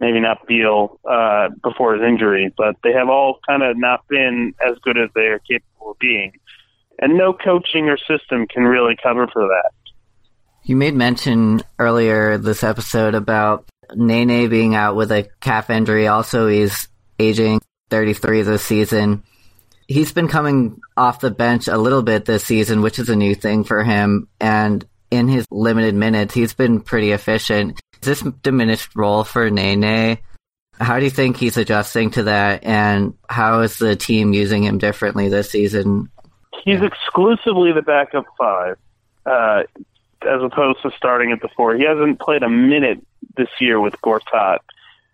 Maybe 0.01 0.19
not 0.19 0.45
Beal 0.47 0.99
uh, 1.09 1.49
before 1.61 1.95
his 1.95 2.03
injury, 2.03 2.53
but 2.57 2.75
they 2.83 2.93
have 2.93 3.09
all 3.09 3.39
kind 3.47 3.63
of 3.63 3.77
not 3.77 4.07
been 4.07 4.53
as 4.65 4.77
good 4.81 4.97
as 4.97 5.09
they 5.13 5.27
are 5.27 5.39
capable 5.39 5.91
of 5.91 5.99
being. 5.99 6.33
And 7.01 7.17
no 7.17 7.33
coaching 7.33 7.89
or 7.89 7.97
system 7.97 8.47
can 8.47 8.63
really 8.63 8.95
cover 9.01 9.27
for 9.27 9.47
that. 9.47 9.71
You 10.63 10.75
made 10.75 10.95
mention 10.95 11.61
earlier 11.77 12.37
this 12.37 12.63
episode 12.63 13.15
about 13.15 13.65
Nene 13.93 14.49
being 14.49 14.75
out 14.75 14.95
with 14.95 15.11
a 15.11 15.27
calf 15.41 15.69
injury. 15.69 16.07
Also, 16.07 16.47
he's 16.47 16.87
aging. 17.19 17.59
33 17.89 18.43
this 18.43 18.63
season. 18.63 19.23
He's 19.87 20.11
been 20.11 20.27
coming 20.27 20.79
off 20.95 21.19
the 21.19 21.31
bench 21.31 21.67
a 21.67 21.77
little 21.77 22.03
bit 22.03 22.25
this 22.25 22.43
season, 22.43 22.81
which 22.81 22.99
is 22.99 23.09
a 23.09 23.15
new 23.15 23.33
thing 23.33 23.63
for 23.63 23.83
him. 23.83 24.27
And 24.39 24.85
in 25.09 25.27
his 25.27 25.47
limited 25.49 25.95
minutes, 25.95 26.33
he's 26.33 26.53
been 26.53 26.81
pretty 26.81 27.11
efficient. 27.11 27.79
Is 28.01 28.21
this 28.21 28.33
diminished 28.43 28.95
role 28.95 29.23
for 29.23 29.49
Nene? 29.49 30.19
How 30.79 30.99
do 30.99 31.05
you 31.05 31.11
think 31.11 31.37
he's 31.37 31.57
adjusting 31.57 32.11
to 32.11 32.23
that? 32.23 32.63
And 32.63 33.15
how 33.27 33.61
is 33.61 33.77
the 33.79 33.95
team 33.95 34.33
using 34.33 34.63
him 34.63 34.77
differently 34.77 35.27
this 35.27 35.49
season? 35.49 36.09
He's 36.63 36.81
exclusively 36.81 37.71
the 37.71 37.81
backup 37.81 38.25
five, 38.37 38.77
uh, 39.25 39.63
as 40.21 40.41
opposed 40.41 40.81
to 40.83 40.91
starting 40.95 41.31
at 41.31 41.41
the 41.41 41.49
four. 41.55 41.75
He 41.75 41.83
hasn't 41.83 42.19
played 42.19 42.43
a 42.43 42.49
minute 42.49 43.05
this 43.35 43.49
year 43.59 43.79
with 43.79 43.95
Gortat, 44.01 44.59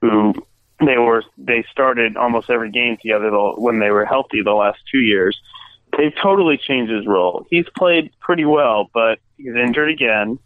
who 0.01 0.33
they 0.79 0.97
were 0.97 1.23
they 1.37 1.63
started 1.71 2.17
almost 2.17 2.49
every 2.49 2.71
game 2.71 2.97
together 3.01 3.31
when 3.57 3.79
they 3.79 3.91
were 3.91 4.05
healthy 4.05 4.41
the 4.43 4.53
last 4.53 4.79
two 4.91 4.99
years. 4.99 5.39
They've 5.97 6.13
totally 6.21 6.57
changed 6.57 6.91
his 6.91 7.07
role. 7.07 7.45
He's 7.49 7.65
played 7.77 8.11
pretty 8.19 8.43
well, 8.43 8.89
but 8.93 9.19
he's 9.37 9.55
injured 9.55 9.89
again. 9.89 10.39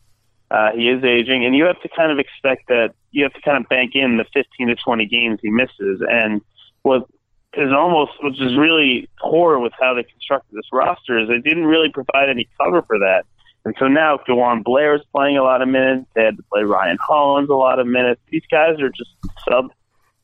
Uh, 0.51 0.71
he 0.71 0.89
is 0.89 1.03
aging, 1.03 1.45
and 1.45 1.55
you 1.55 1.65
have 1.65 1.81
to 1.81 1.89
kind 1.95 2.11
of 2.11 2.19
expect 2.19 2.67
that. 2.67 2.93
You 3.11 3.23
have 3.23 3.33
to 3.33 3.41
kind 3.41 3.57
of 3.57 3.67
bank 3.69 3.91
in 3.95 4.17
the 4.17 4.25
15 4.33 4.67
to 4.67 4.75
20 4.75 5.05
games 5.07 5.39
he 5.41 5.49
misses, 5.49 6.03
and 6.07 6.41
what 6.83 7.07
is 7.53 7.71
almost, 7.71 8.11
which 8.21 8.39
is 8.39 8.55
really 8.55 9.09
poor 9.19 9.57
with 9.57 9.73
how 9.79 9.95
they 9.95 10.03
constructed 10.03 10.55
this 10.55 10.67
roster, 10.71 11.19
is 11.19 11.27
they 11.27 11.39
didn't 11.39 11.65
really 11.65 11.89
provide 11.89 12.29
any 12.29 12.47
cover 12.61 12.83
for 12.83 12.99
that. 12.99 13.25
And 13.65 13.75
so 13.79 13.87
now 13.87 14.17
DeJuan 14.17 14.63
Blair 14.63 14.95
is 14.95 15.01
playing 15.13 15.37
a 15.37 15.43
lot 15.43 15.61
of 15.61 15.67
minutes. 15.67 16.05
They 16.15 16.23
had 16.23 16.37
to 16.37 16.43
play 16.43 16.63
Ryan 16.63 16.97
Hollins 17.01 17.49
a 17.49 17.55
lot 17.55 17.79
of 17.79 17.87
minutes. 17.87 18.21
These 18.29 18.45
guys 18.49 18.79
are 18.79 18.89
just 18.89 19.09
sub 19.47 19.71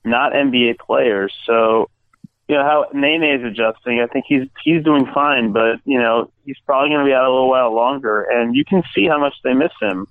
not 0.05 0.33
NBA 0.33 0.79
players. 0.79 1.33
So, 1.45 1.89
you 2.47 2.55
know, 2.55 2.63
how 2.63 2.85
Nene 2.93 3.23
is 3.23 3.43
adjusting, 3.43 3.99
I 3.99 4.07
think 4.07 4.25
he's 4.27 4.47
he's 4.63 4.83
doing 4.83 5.07
fine, 5.13 5.51
but 5.51 5.79
you 5.83 5.99
know, 5.99 6.31
he's 6.45 6.57
probably 6.65 6.89
going 6.89 7.05
to 7.05 7.09
be 7.09 7.13
out 7.13 7.25
a 7.25 7.31
little 7.31 7.49
while 7.49 7.73
longer, 7.73 8.21
and 8.21 8.55
you 8.55 8.63
can 8.63 8.83
see 8.93 9.07
how 9.07 9.19
much 9.19 9.33
they 9.43 9.53
miss 9.53 9.71
him. 9.81 10.07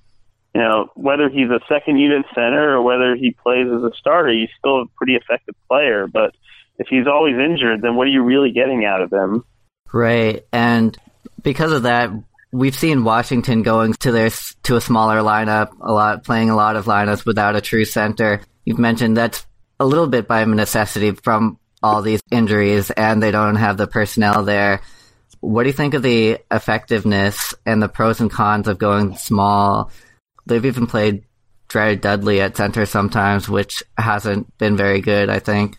You 0.54 0.60
know, 0.60 0.90
whether 0.94 1.28
he's 1.28 1.50
a 1.50 1.60
second 1.68 1.98
unit 1.98 2.26
center 2.34 2.76
or 2.76 2.82
whether 2.82 3.16
he 3.16 3.32
plays 3.42 3.66
as 3.66 3.82
a 3.82 3.90
starter, 3.98 4.32
he's 4.32 4.50
still 4.58 4.82
a 4.82 4.86
pretty 4.96 5.14
effective 5.16 5.54
player. 5.68 6.06
But 6.06 6.34
if 6.78 6.86
he's 6.88 7.06
always 7.06 7.34
injured, 7.34 7.82
then 7.82 7.96
what 7.96 8.06
are 8.06 8.10
you 8.10 8.22
really 8.22 8.52
getting 8.52 8.84
out 8.84 9.00
of 9.00 9.12
him? 9.12 9.44
Right, 9.92 10.44
and 10.52 10.96
because 11.42 11.72
of 11.72 11.84
that, 11.84 12.10
we've 12.54 12.74
seen 12.74 13.04
Washington 13.04 13.62
going 13.62 13.94
to 13.94 14.12
their 14.12 14.30
to 14.64 14.76
a 14.76 14.80
smaller 14.80 15.18
lineup, 15.18 15.70
a 15.80 15.92
lot 15.92 16.24
playing 16.24 16.50
a 16.50 16.56
lot 16.56 16.76
of 16.76 16.86
lineups 16.86 17.26
without 17.26 17.56
a 17.56 17.60
true 17.60 17.84
center. 17.84 18.40
You've 18.64 18.78
mentioned 18.78 19.16
that's 19.16 19.46
a 19.80 19.86
little 19.86 20.06
bit 20.06 20.28
by 20.28 20.44
necessity 20.44 21.12
from 21.12 21.58
all 21.82 22.02
these 22.02 22.22
injuries, 22.30 22.90
and 22.90 23.22
they 23.22 23.30
don't 23.30 23.56
have 23.56 23.76
the 23.76 23.86
personnel 23.86 24.44
there. 24.44 24.80
What 25.40 25.64
do 25.64 25.68
you 25.68 25.74
think 25.74 25.94
of 25.94 26.02
the 26.02 26.38
effectiveness 26.50 27.54
and 27.66 27.82
the 27.82 27.88
pros 27.88 28.20
and 28.20 28.30
cons 28.30 28.68
of 28.68 28.78
going 28.78 29.16
small? 29.16 29.90
They've 30.46 30.64
even 30.64 30.86
played 30.86 31.24
Jared 31.68 32.00
Dudley 32.00 32.40
at 32.40 32.56
center 32.56 32.86
sometimes, 32.86 33.48
which 33.48 33.82
hasn't 33.98 34.56
been 34.58 34.76
very 34.76 35.00
good, 35.00 35.28
I 35.28 35.40
think. 35.40 35.78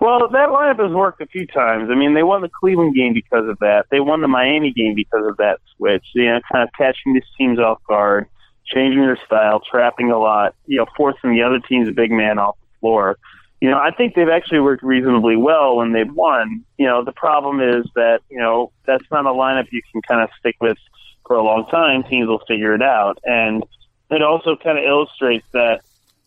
Well, 0.00 0.28
that 0.30 0.48
lineup 0.48 0.80
has 0.82 0.92
worked 0.92 1.20
a 1.20 1.26
few 1.26 1.46
times. 1.46 1.90
I 1.90 1.94
mean, 1.94 2.14
they 2.14 2.22
won 2.22 2.40
the 2.40 2.48
Cleveland 2.48 2.94
game 2.94 3.12
because 3.12 3.46
of 3.48 3.58
that. 3.58 3.84
They 3.90 4.00
won 4.00 4.22
the 4.22 4.28
Miami 4.28 4.72
game 4.72 4.94
because 4.94 5.26
of 5.26 5.36
that 5.36 5.58
switch. 5.76 6.04
You 6.14 6.26
know, 6.26 6.40
kind 6.50 6.64
of 6.64 6.70
catching 6.76 7.12
these 7.12 7.22
teams 7.36 7.58
off 7.58 7.82
guard, 7.86 8.26
changing 8.72 9.02
their 9.02 9.18
style, 9.26 9.60
trapping 9.60 10.10
a 10.10 10.18
lot, 10.18 10.54
you 10.66 10.78
know, 10.78 10.86
forcing 10.96 11.32
the 11.32 11.42
other 11.42 11.58
team's 11.58 11.92
big 11.94 12.10
man 12.10 12.38
off 12.38 12.56
the 12.60 12.78
floor. 12.80 13.18
You 13.60 13.70
know, 13.70 13.78
I 13.78 13.90
think 13.90 14.14
they've 14.14 14.28
actually 14.28 14.60
worked 14.60 14.82
reasonably 14.82 15.36
well 15.36 15.76
when 15.76 15.92
they've 15.92 16.10
won. 16.10 16.64
You 16.78 16.86
know, 16.86 17.04
the 17.04 17.12
problem 17.12 17.60
is 17.60 17.84
that, 17.94 18.20
you 18.30 18.38
know, 18.38 18.72
that's 18.86 19.04
not 19.10 19.26
a 19.26 19.30
lineup 19.30 19.66
you 19.70 19.82
can 19.92 20.00
kind 20.02 20.22
of 20.22 20.30
stick 20.38 20.56
with 20.60 20.78
for 21.26 21.36
a 21.36 21.42
long 21.42 21.66
time. 21.70 22.02
Teams 22.04 22.26
will 22.26 22.42
figure 22.48 22.74
it 22.74 22.82
out. 22.82 23.18
And 23.24 23.64
it 24.10 24.22
also 24.22 24.56
kind 24.56 24.78
of 24.78 24.84
illustrates 24.84 25.46
that 25.52 25.82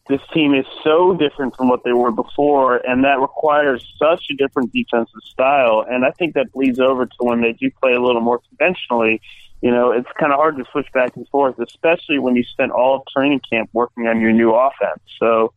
this 0.10 0.22
team 0.34 0.54
is 0.54 0.66
so 0.84 1.14
different 1.14 1.56
from 1.56 1.70
what 1.70 1.84
they 1.86 1.94
were 1.94 2.12
before, 2.12 2.78
and 2.78 3.04
that 3.06 3.20
requires 3.20 3.86
such 3.98 4.26
a 4.30 4.36
different 4.36 4.74
defensive 4.74 5.22
style. 5.24 5.86
And 5.90 6.06
I 6.06 6.12
think 6.12 6.34
that 6.34 6.52
bleeds 6.52 6.80
over 6.80 7.06
to 7.06 7.16
when 7.20 7.42
they 7.42 7.54
do 7.54 7.72
play 7.82 7.94
a 7.94 8.02
little 8.02 8.22
more 8.22 8.42
conventionally. 8.50 9.22
You 9.62 9.72
know, 9.72 9.92
it's 9.92 10.10
kind 10.20 10.34
of 10.34 10.40
hard 10.40 10.58
to 10.58 10.66
switch 10.74 10.92
back 10.94 11.16
and 11.16 11.28
forth, 11.30 11.58
especially 11.58 12.20
when 12.20 12.36
you 12.36 12.44
spent 12.44 12.72
all 12.72 12.98
of 12.98 13.04
training 13.16 13.40
camp 13.50 13.70
working 13.72 14.08
on 14.08 14.20
your 14.20 14.34
new 14.34 14.54
offense. 14.54 15.00
So, 15.20 15.54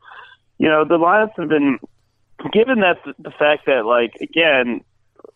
you 0.58 0.68
know, 0.68 0.84
the 0.84 0.96
Lions 0.96 1.32
have 1.36 1.48
been 1.48 1.80
given 2.52 2.80
that 2.80 2.98
the 3.18 3.32
fact 3.32 3.66
that, 3.66 3.84
like, 3.84 4.14
again, 4.20 4.82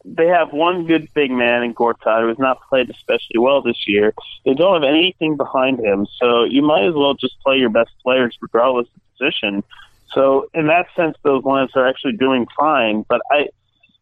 they 0.04 0.26
have 0.26 0.52
one 0.52 0.86
good 0.86 1.08
big 1.14 1.30
man 1.30 1.62
in 1.62 1.74
Gortat 1.74 2.22
who 2.22 2.28
has 2.28 2.38
not 2.38 2.58
played 2.68 2.90
especially 2.90 3.38
well 3.38 3.62
this 3.62 3.86
year. 3.86 4.14
They 4.44 4.54
don't 4.54 4.82
have 4.82 4.88
anything 4.88 5.36
behind 5.36 5.80
him, 5.80 6.06
so 6.18 6.44
you 6.44 6.62
might 6.62 6.84
as 6.84 6.94
well 6.94 7.14
just 7.14 7.38
play 7.40 7.56
your 7.56 7.70
best 7.70 7.90
players 8.02 8.36
regardless 8.40 8.88
of 8.94 9.18
position. 9.18 9.62
So 10.12 10.48
in 10.54 10.66
that 10.66 10.86
sense, 10.96 11.16
those 11.22 11.44
lines 11.44 11.70
are 11.76 11.86
actually 11.86 12.16
doing 12.16 12.46
fine. 12.58 13.04
But 13.08 13.20
I, 13.30 13.48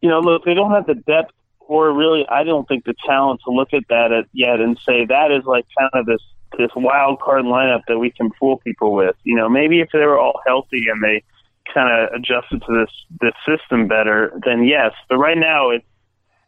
you 0.01 0.09
know, 0.09 0.19
look, 0.19 0.45
they 0.45 0.53
don't 0.53 0.71
have 0.71 0.87
the 0.87 0.95
depth 0.95 1.33
or 1.59 1.93
really, 1.93 2.27
I 2.27 2.43
don't 2.43 2.67
think 2.67 2.85
the 2.85 2.95
talent 3.05 3.41
to 3.45 3.51
look 3.51 3.73
at 3.73 3.83
that 3.89 4.11
at, 4.11 4.25
yet 4.33 4.59
and 4.59 4.77
say 4.83 5.05
that 5.05 5.31
is 5.31 5.45
like 5.45 5.65
kind 5.77 5.91
of 5.93 6.05
this 6.05 6.21
this 6.57 6.71
wild 6.75 7.19
card 7.19 7.45
lineup 7.45 7.81
that 7.87 7.99
we 7.99 8.09
can 8.09 8.31
fool 8.39 8.57
people 8.57 8.93
with. 8.93 9.15
You 9.23 9.35
know, 9.35 9.47
maybe 9.47 9.81
if 9.81 9.89
they 9.93 9.99
were 9.99 10.19
all 10.19 10.41
healthy 10.47 10.87
and 10.89 11.01
they 11.03 11.23
kind 11.73 11.89
of 11.91 12.13
adjusted 12.13 12.61
to 12.67 12.79
this 12.79 12.93
this 13.21 13.33
system 13.47 13.87
better, 13.87 14.39
then 14.45 14.63
yes. 14.63 14.91
But 15.07 15.17
right 15.17 15.37
now, 15.37 15.71
it's 15.71 15.85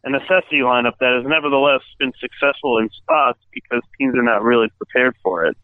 a 0.04 0.10
necessity 0.10 0.60
lineup 0.60 0.98
that 1.00 1.14
has 1.16 1.24
nevertheless 1.26 1.82
been 1.98 2.12
successful 2.20 2.78
in 2.78 2.88
spots 2.90 3.38
because 3.52 3.82
teams 3.98 4.14
are 4.16 4.22
not 4.22 4.42
really 4.42 4.68
prepared 4.76 5.14
for 5.22 5.46
it. 5.46 5.56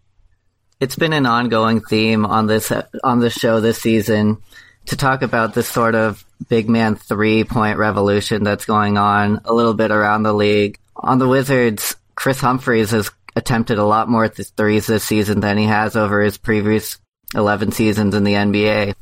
It's 0.80 0.96
been 0.96 1.12
an 1.12 1.26
ongoing 1.26 1.80
theme 1.80 2.24
on 2.24 2.46
this 2.46 2.72
on 3.02 3.20
this 3.20 3.34
show 3.34 3.60
this 3.60 3.80
season 3.80 4.38
to 4.86 4.96
talk 4.96 5.22
about 5.22 5.54
this 5.54 5.68
sort 5.68 5.94
of 5.94 6.24
big 6.48 6.68
man 6.68 6.94
three 6.94 7.44
point 7.44 7.78
revolution 7.78 8.44
that's 8.44 8.64
going 8.64 8.96
on 8.96 9.40
a 9.44 9.52
little 9.52 9.74
bit 9.74 9.90
around 9.90 10.22
the 10.22 10.32
league. 10.32 10.78
On 10.96 11.18
the 11.18 11.28
Wizards, 11.28 11.96
Kris 12.14 12.40
Humphries 12.40 12.90
has 12.90 13.10
attempted 13.36 13.78
a 13.78 13.84
lot 13.84 14.08
more 14.08 14.28
threes 14.28 14.86
this 14.86 15.04
season 15.04 15.40
than 15.40 15.58
he 15.58 15.64
has 15.64 15.96
over 15.96 16.20
his 16.20 16.38
previous 16.38 16.98
11 17.34 17.72
seasons 17.72 18.14
in 18.14 18.24
the 18.24 18.34
NBA. 18.34 18.94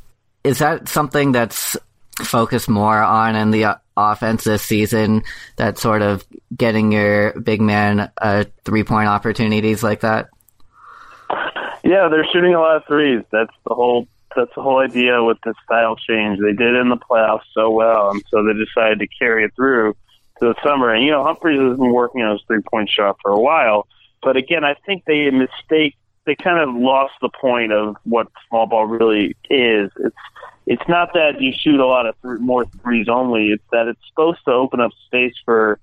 Is 0.46 0.58
that 0.58 0.88
something 0.88 1.32
that's 1.32 1.76
focused 2.22 2.68
more 2.68 3.02
on 3.02 3.34
in 3.34 3.50
the 3.50 3.80
offense 3.96 4.44
this 4.44 4.62
season 4.62 5.24
that 5.56 5.76
sort 5.76 6.02
of 6.02 6.24
getting 6.56 6.92
your 6.92 7.32
big 7.40 7.60
man 7.60 8.12
uh, 8.16 8.44
three 8.64 8.84
point 8.84 9.08
opportunities 9.08 9.82
like 9.82 10.00
that? 10.02 10.28
Yeah, 11.82 12.08
they're 12.08 12.26
shooting 12.32 12.54
a 12.54 12.60
lot 12.60 12.76
of 12.76 12.84
threes. 12.86 13.24
That's 13.32 13.52
the 13.66 13.74
whole 13.74 14.06
that's 14.36 14.54
the 14.54 14.62
whole 14.62 14.78
idea 14.78 15.24
with 15.24 15.38
the 15.44 15.52
style 15.64 15.96
change. 15.96 16.38
They 16.38 16.52
did 16.52 16.76
in 16.76 16.90
the 16.90 16.96
playoffs 16.96 17.46
so 17.52 17.70
well, 17.70 18.10
and 18.10 18.22
so 18.28 18.44
they 18.44 18.52
decided 18.52 19.00
to 19.00 19.08
carry 19.18 19.44
it 19.44 19.52
through 19.56 19.94
to 20.38 20.46
the 20.46 20.54
summer. 20.62 20.94
And 20.94 21.04
you 21.04 21.10
know, 21.10 21.24
Humphries 21.24 21.58
has 21.58 21.76
been 21.76 21.92
working 21.92 22.22
on 22.22 22.32
his 22.32 22.42
three 22.46 22.60
point 22.70 22.88
shot 22.88 23.16
for 23.20 23.32
a 23.32 23.40
while, 23.40 23.88
but 24.22 24.36
again, 24.36 24.62
I 24.62 24.74
think 24.86 25.06
they 25.06 25.28
mistake. 25.30 25.96
They 26.26 26.34
kind 26.34 26.58
of 26.58 26.74
lost 26.74 27.14
the 27.22 27.28
point 27.28 27.72
of 27.72 27.96
what 28.04 28.28
small 28.48 28.66
ball 28.66 28.86
really 28.86 29.36
is. 29.48 29.90
It's 29.96 30.16
it's 30.66 30.88
not 30.88 31.12
that 31.14 31.40
you 31.40 31.52
shoot 31.56 31.78
a 31.78 31.86
lot 31.86 32.06
of 32.06 32.16
th- 32.22 32.40
more 32.40 32.64
threes 32.82 33.08
only. 33.08 33.50
It's 33.50 33.62
that 33.70 33.86
it's 33.86 34.00
supposed 34.08 34.40
to 34.46 34.52
open 34.52 34.80
up 34.80 34.90
space 35.06 35.34
for 35.44 35.78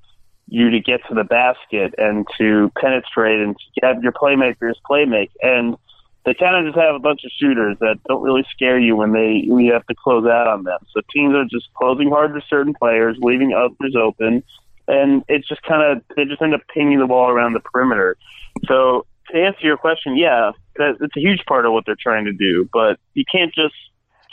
you 0.50 0.70
to 0.72 0.80
get 0.80 1.00
to 1.08 1.16
the 1.16 1.24
basket 1.24 1.96
and 1.98 2.28
to 2.38 2.70
penetrate 2.78 3.40
and 3.40 3.56
to 3.58 3.88
have 3.88 4.04
your 4.04 4.12
playmakers 4.12 4.74
play 4.86 5.06
make. 5.06 5.32
And 5.42 5.78
they 6.26 6.34
kind 6.34 6.56
of 6.56 6.74
just 6.74 6.84
have 6.84 6.96
a 6.96 7.00
bunch 7.00 7.22
of 7.24 7.32
shooters 7.32 7.78
that 7.80 8.00
don't 8.08 8.22
really 8.22 8.46
scare 8.52 8.80
you 8.80 8.96
when 8.96 9.14
they 9.14 9.46
when 9.48 9.64
you 9.64 9.74
have 9.74 9.86
to 9.88 9.96
close 9.96 10.26
out 10.26 10.48
on 10.48 10.64
them. 10.64 10.80
So 10.92 11.02
teams 11.14 11.34
are 11.34 11.46
just 11.46 11.74
closing 11.74 12.10
hard 12.10 12.34
to 12.34 12.42
certain 12.50 12.74
players, 12.74 13.18
leaving 13.22 13.54
others 13.54 13.96
open, 13.96 14.44
and 14.88 15.24
it's 15.28 15.48
just 15.48 15.62
kind 15.64 15.82
of 15.82 16.04
they 16.16 16.26
just 16.26 16.42
end 16.42 16.54
up 16.54 16.62
pinging 16.74 17.00
the 17.00 17.08
ball 17.08 17.30
around 17.30 17.54
the 17.54 17.60
perimeter. 17.60 18.18
So 18.68 19.06
to 19.32 19.38
answer 19.38 19.66
your 19.66 19.78
question, 19.78 20.18
yeah, 20.18 20.52
that, 20.76 20.98
it's 21.02 21.16
a 21.16 21.20
huge 21.20 21.46
part 21.46 21.66
of 21.66 21.74
what 21.74 21.86
they're 21.86 21.96
trying 22.00 22.26
to 22.26 22.34
do, 22.34 22.70
but 22.72 23.00
you 23.14 23.24
can't 23.30 23.54
just 23.54 23.76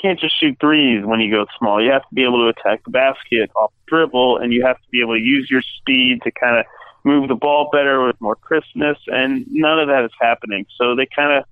can't 0.00 0.18
just 0.18 0.38
shoot 0.40 0.56
threes 0.60 1.04
when 1.04 1.20
you 1.20 1.30
go 1.30 1.44
small. 1.58 1.82
You 1.82 1.90
have 1.92 2.08
to 2.08 2.14
be 2.14 2.24
able 2.24 2.38
to 2.38 2.48
attack 2.48 2.84
the 2.84 2.90
basket 2.90 3.50
off 3.54 3.72
dribble, 3.86 4.38
and 4.38 4.52
you 4.52 4.64
have 4.64 4.76
to 4.76 4.88
be 4.90 5.02
able 5.02 5.14
to 5.14 5.20
use 5.20 5.48
your 5.50 5.62
speed 5.78 6.22
to 6.24 6.30
kind 6.30 6.58
of 6.58 6.64
move 7.04 7.28
the 7.28 7.34
ball 7.34 7.68
better 7.72 8.04
with 8.06 8.18
more 8.20 8.36
crispness. 8.36 8.98
And 9.08 9.44
none 9.48 9.78
of 9.78 9.88
that 9.88 10.04
is 10.04 10.12
happening. 10.20 10.66
So 10.78 10.96
they 10.96 11.06
kind 11.14 11.38
of 11.38 11.44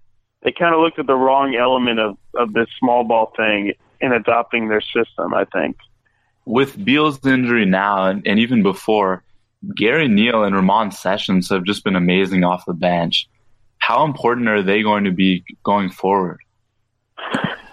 they 0.43 0.53
kind 0.53 0.75
of 0.75 0.81
looked 0.81 0.99
at 0.99 1.07
the 1.07 1.15
wrong 1.15 1.55
element 1.55 2.01
of 2.01 2.17
of 2.35 2.53
this 2.53 2.69
small 2.79 3.05
ball 3.05 3.33
thing 3.37 3.73
in 4.01 4.13
adopting 4.13 4.69
their 4.69 4.81
system. 4.83 5.35
I 5.35 5.45
think. 5.45 5.77
With 6.47 6.83
Beal's 6.83 7.25
injury 7.27 7.67
now, 7.67 8.07
and, 8.07 8.27
and 8.27 8.39
even 8.39 8.63
before, 8.63 9.23
Gary 9.77 10.09
Neal 10.09 10.45
and 10.45 10.55
Ramon 10.55 10.93
Sessions 10.93 11.49
have 11.51 11.65
just 11.65 11.85
been 11.85 11.97
amazing 11.97 12.45
off 12.45 12.65
the 12.67 12.75
bench. 12.75 13.29
How 13.79 14.05
important 14.05 14.49
are 14.49 14.63
they 14.63 14.83
going 14.83 15.05
to 15.05 15.13
be 15.13 15.45
going 15.65 15.91
forward? 15.91 16.39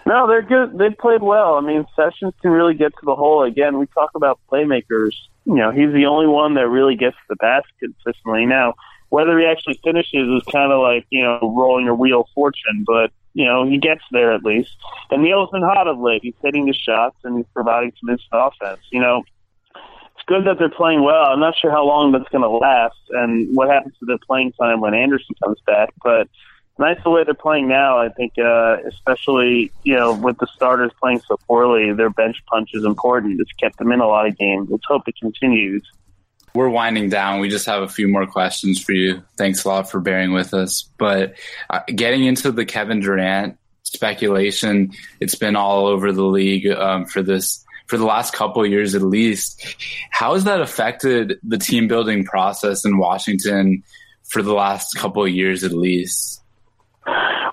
No, 0.07 0.27
they're 0.27 0.43
good. 0.43 0.77
They've 0.77 0.97
played 0.97 1.23
well. 1.23 1.55
I 1.55 1.61
mean, 1.61 1.85
Sessions 1.95 2.33
can 2.41 2.51
really 2.51 2.75
get 2.75 2.93
to 2.93 3.05
the 3.05 3.15
hole. 3.15 3.43
Again, 3.43 3.79
we 3.79 3.87
talk 3.87 4.11
about 4.15 4.39
playmakers. 4.51 5.13
You 5.45 5.55
know, 5.55 5.71
he's 5.71 5.91
the 5.93 6.05
only 6.05 6.27
one 6.27 6.53
that 6.55 6.67
really 6.67 6.95
gets 6.95 7.17
the 7.27 7.35
basket 7.35 7.73
consistently. 7.79 8.45
Now, 8.45 8.75
whether 9.09 9.37
he 9.39 9.45
actually 9.45 9.79
finishes 9.83 10.27
is 10.27 10.43
kind 10.51 10.71
of 10.71 10.81
like 10.81 11.05
you 11.09 11.23
know 11.23 11.39
rolling 11.55 11.87
a 11.87 11.95
wheel 11.95 12.21
of 12.21 12.27
fortune, 12.35 12.83
but 12.85 13.11
you 13.33 13.45
know 13.45 13.65
he 13.65 13.77
gets 13.77 14.01
there 14.11 14.33
at 14.33 14.43
least. 14.43 14.75
And 15.09 15.23
Neal's 15.23 15.49
been 15.51 15.61
hot 15.61 15.87
of 15.87 15.99
late. 15.99 16.21
He's 16.23 16.35
hitting 16.43 16.65
the 16.65 16.73
shots 16.73 17.17
and 17.23 17.37
he's 17.37 17.47
providing 17.53 17.93
some 17.99 18.09
instant 18.09 18.31
offense. 18.31 18.81
You 18.91 19.01
know, 19.01 19.23
good 20.27 20.45
that 20.45 20.57
they're 20.59 20.69
playing 20.69 21.03
well. 21.03 21.25
I'm 21.25 21.39
not 21.39 21.55
sure 21.57 21.71
how 21.71 21.85
long 21.85 22.11
that's 22.11 22.29
going 22.29 22.43
to 22.43 22.49
last 22.49 22.97
and 23.11 23.55
what 23.55 23.69
happens 23.69 23.95
to 23.99 24.05
their 24.05 24.17
playing 24.17 24.53
time 24.53 24.81
when 24.81 24.93
Anderson 24.93 25.35
comes 25.43 25.59
back, 25.65 25.93
but 26.03 26.27
nice 26.77 26.97
the 27.03 27.09
way 27.09 27.23
they're 27.23 27.33
playing 27.33 27.67
now. 27.67 27.99
I 27.99 28.09
think, 28.09 28.33
uh, 28.38 28.77
especially 28.88 29.71
you 29.83 29.95
know, 29.95 30.13
with 30.13 30.38
the 30.38 30.47
starters 30.47 30.91
playing 31.01 31.21
so 31.27 31.38
poorly, 31.47 31.93
their 31.93 32.09
bench 32.09 32.38
punch 32.47 32.71
is 32.73 32.85
important. 32.85 33.39
It's 33.39 33.51
kept 33.53 33.77
them 33.77 33.91
in 33.91 33.99
a 33.99 34.07
lot 34.07 34.27
of 34.27 34.38
games. 34.38 34.69
Let's 34.69 34.85
hope 34.88 35.07
it 35.07 35.15
continues. 35.19 35.83
We're 36.53 36.69
winding 36.69 37.09
down. 37.09 37.41
We 37.41 37.49
just 37.49 37.65
have 37.65 37.83
a 37.83 37.88
few 37.89 38.07
more 38.07 38.25
questions 38.25 38.81
for 38.81 38.93
you. 38.93 39.21
Thanks 39.38 39.65
a 39.65 39.67
lot 39.67 39.91
for 39.91 39.99
bearing 39.99 40.31
with 40.31 40.53
us. 40.53 40.83
But 40.97 41.35
uh, 41.69 41.81
getting 41.93 42.23
into 42.23 42.51
the 42.51 42.65
Kevin 42.65 43.01
Durant 43.01 43.57
speculation, 43.83 44.91
it's 45.19 45.35
been 45.35 45.57
all 45.57 45.85
over 45.85 46.13
the 46.13 46.23
league 46.23 46.67
um, 46.67 47.05
for 47.05 47.21
this 47.21 47.64
for 47.87 47.97
the 47.97 48.05
last 48.05 48.33
couple 48.33 48.65
years 48.65 48.95
at 48.95 49.01
least. 49.01 49.75
How 50.09 50.33
has 50.33 50.43
that 50.45 50.61
affected 50.61 51.39
the 51.43 51.57
team 51.57 51.87
building 51.87 52.23
process 52.25 52.85
in 52.85 52.97
Washington 52.97 53.83
for 54.23 54.41
the 54.41 54.53
last 54.53 54.95
couple 54.97 55.27
years 55.27 55.63
at 55.63 55.71
least? 55.71 56.41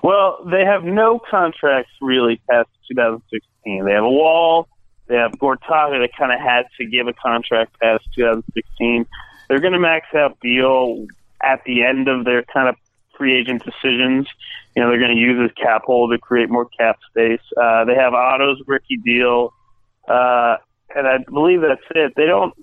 Well, 0.01 0.39
they 0.49 0.65
have 0.65 0.83
no 0.83 1.19
contracts 1.19 1.91
really 2.01 2.41
past 2.49 2.69
2016. 2.89 3.85
They 3.85 3.91
have 3.93 4.03
a 4.03 4.09
wall. 4.09 4.67
They 5.07 5.15
have 5.15 5.33
Gortat 5.33 5.59
that 5.91 6.09
kind 6.17 6.31
of 6.31 6.39
had 6.39 6.63
to 6.77 6.85
give 6.85 7.07
a 7.07 7.13
contract 7.13 7.79
past 7.79 8.03
2016. 8.15 9.05
They're 9.47 9.59
going 9.59 9.73
to 9.73 9.79
max 9.79 10.07
out 10.15 10.39
Beal 10.41 11.05
at 11.41 11.63
the 11.65 11.83
end 11.83 12.07
of 12.07 12.25
their 12.25 12.43
kind 12.43 12.67
of 12.67 12.75
free 13.17 13.39
agent 13.39 13.63
decisions. 13.63 14.27
You 14.75 14.81
know, 14.81 14.89
they're 14.89 14.99
going 14.99 15.15
to 15.15 15.21
use 15.21 15.41
his 15.41 15.51
cap 15.51 15.83
hole 15.85 16.09
to 16.09 16.17
create 16.17 16.49
more 16.49 16.65
cap 16.65 16.97
space. 17.09 17.41
Uh, 17.55 17.85
they 17.85 17.95
have 17.95 18.13
Otto's 18.13 18.61
rookie 18.65 18.97
deal 18.97 19.53
uh, 20.07 20.57
and 20.95 21.07
I 21.07 21.17
believe 21.29 21.61
that's 21.61 21.81
it. 21.95 22.13
They 22.15 22.25
don't 22.25 22.53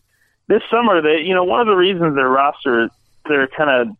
this 0.49 0.63
summer. 0.71 1.01
They 1.03 1.21
you 1.23 1.35
know 1.35 1.45
one 1.45 1.61
of 1.61 1.67
the 1.67 1.77
reasons 1.77 2.15
their 2.15 2.29
roster, 2.29 2.89
their 3.29 3.47
kind 3.49 3.71
of 3.91 3.97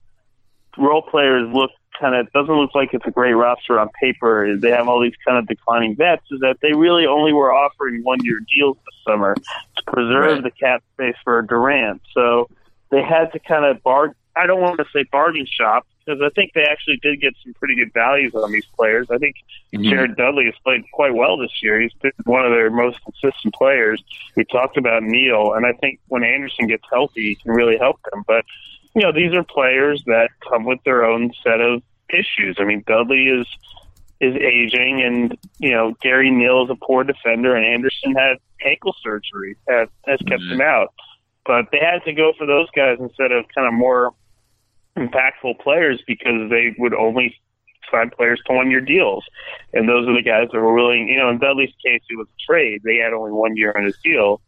role 0.79 1.03
players 1.03 1.49
look 1.53 1.71
kind 2.01 2.15
of 2.15 2.33
doesn't 2.33 2.55
look 2.55 2.75
like 2.75 2.91
it's 2.95 3.05
a 3.07 3.11
great 3.11 3.35
roster 3.35 3.79
on 3.79 3.89
paper. 4.01 4.57
They 4.57 4.71
have 4.71 4.89
all 4.89 5.01
these 5.03 5.15
kind 5.27 5.39
of 5.39 5.47
declining 5.47 5.97
vets. 5.97 6.23
Is 6.31 6.41
that 6.41 6.57
they 6.63 6.73
really 6.73 7.07
only 7.07 7.33
were 7.33 7.53
offering 7.53 8.03
one 8.05 8.19
year 8.25 8.41
deals 8.55 8.77
this 8.79 8.95
summer 9.13 9.35
to 9.35 9.83
preserve 9.93 10.35
Right. 10.37 10.43
the 10.45 10.51
cap 10.51 10.83
space 10.95 11.17
for 11.25 11.43
Durant. 11.43 12.01
So 12.15 12.49
they 12.91 13.03
had 13.03 13.33
to 13.33 13.39
kind 13.39 13.65
of 13.65 13.83
bar. 13.83 14.15
I 14.37 14.47
don't 14.47 14.61
want 14.61 14.79
to 14.79 14.87
say 14.95 15.05
bargain 15.11 15.47
shop 15.51 15.87
because 16.11 16.25
I 16.25 16.31
think 16.35 16.53
they 16.55 16.65
actually 16.65 16.99
did 17.03 17.21
get 17.21 17.35
some 17.43 17.55
pretty 17.55 17.77
good 17.77 17.93
values 17.93 18.35
on 18.35 18.51
these 18.51 18.67
players. 18.77 19.09
I 19.11 19.19
think 19.19 19.37
mhm. 19.73 19.89
Jared 19.89 20.17
Dudley 20.17 20.47
has 20.47 20.55
played 20.65 20.83
quite 20.93 21.15
well 21.15 21.37
this 21.37 21.63
year. 21.63 21.81
He's 21.81 21.93
been 21.95 22.13
one 22.25 22.45
of 22.45 22.53
their 22.53 22.71
most 22.71 22.99
consistent 23.05 23.55
players. 23.55 24.03
We 24.37 24.45
talked 24.45 24.77
about 24.77 25.03
Neal, 25.03 25.53
and 25.55 25.67
I 25.67 25.73
think 25.73 26.01
when 26.09 26.25
Anderson 26.25 26.67
gets 26.67 26.85
healthy, 26.91 27.31
he 27.31 27.35
can 27.37 27.53
really 27.53 27.77
help 27.79 28.01
them. 28.11 28.25
But 28.27 28.45
you 28.95 29.03
know, 29.03 29.13
these 29.13 29.33
are 29.35 29.45
players 29.45 30.03
that 30.07 30.31
come 30.49 30.65
with 30.65 30.83
their 30.85 31.05
own 31.05 31.33
set 31.45 31.61
of 31.61 31.83
issues. 32.09 32.57
I 32.59 32.65
mean, 32.65 32.83
Dudley 32.87 33.29
is 33.29 33.47
is 34.21 34.35
aging, 34.37 35.03
and 35.03 35.39
you 35.59 35.71
know, 35.71 35.97
Gary 36.03 36.31
Neal 36.31 36.65
is 36.65 36.71
a 36.71 36.77
poor 36.77 37.05
defender, 37.05 37.55
and 37.55 37.65
Anderson 37.65 38.15
had 38.15 38.39
ankle 38.65 38.95
surgery 39.03 39.57
that 39.67 39.89
has 40.07 40.19
kept 40.21 40.43
mm-hmm. 40.43 40.55
him 40.55 40.61
out. 40.61 40.93
But 41.47 41.67
they 41.73 41.79
had 41.79 42.05
to 42.05 42.13
go 42.13 42.33
for 42.37 42.47
those 42.47 42.69
guys 42.77 42.99
instead 43.01 43.33
of 43.33 43.47
kind 43.55 43.67
of 43.67 43.73
more 43.73 44.13
impactful 44.97 45.59
players 45.61 46.03
because 46.07 46.51
they 46.51 46.75
would 46.79 46.95
only 46.95 47.37
sign 47.91 48.11
players 48.11 48.41
to 48.47 48.53
one 48.53 48.71
year 48.71 48.81
deals. 48.81 49.25
And 49.73 49.89
those 49.89 50.09
are 50.09 50.15
the 50.15 50.23
guys 50.23 50.49
that 50.53 50.59
were 50.59 50.75
willing, 50.75 51.09
you 51.09 51.19
know, 51.19 51.31
in 51.31 51.39
Dudley's 51.39 51.75
case, 51.85 52.03
it 52.09 52.17
was 52.17 52.29
a 52.29 52.53
trade. 52.53 52.83
They 52.85 52.97
had 52.97 53.13
only 53.13 53.33
one 53.33 53.57
year 53.57 53.73
on 53.77 53.85
his 53.85 53.97
deal. 54.03 54.41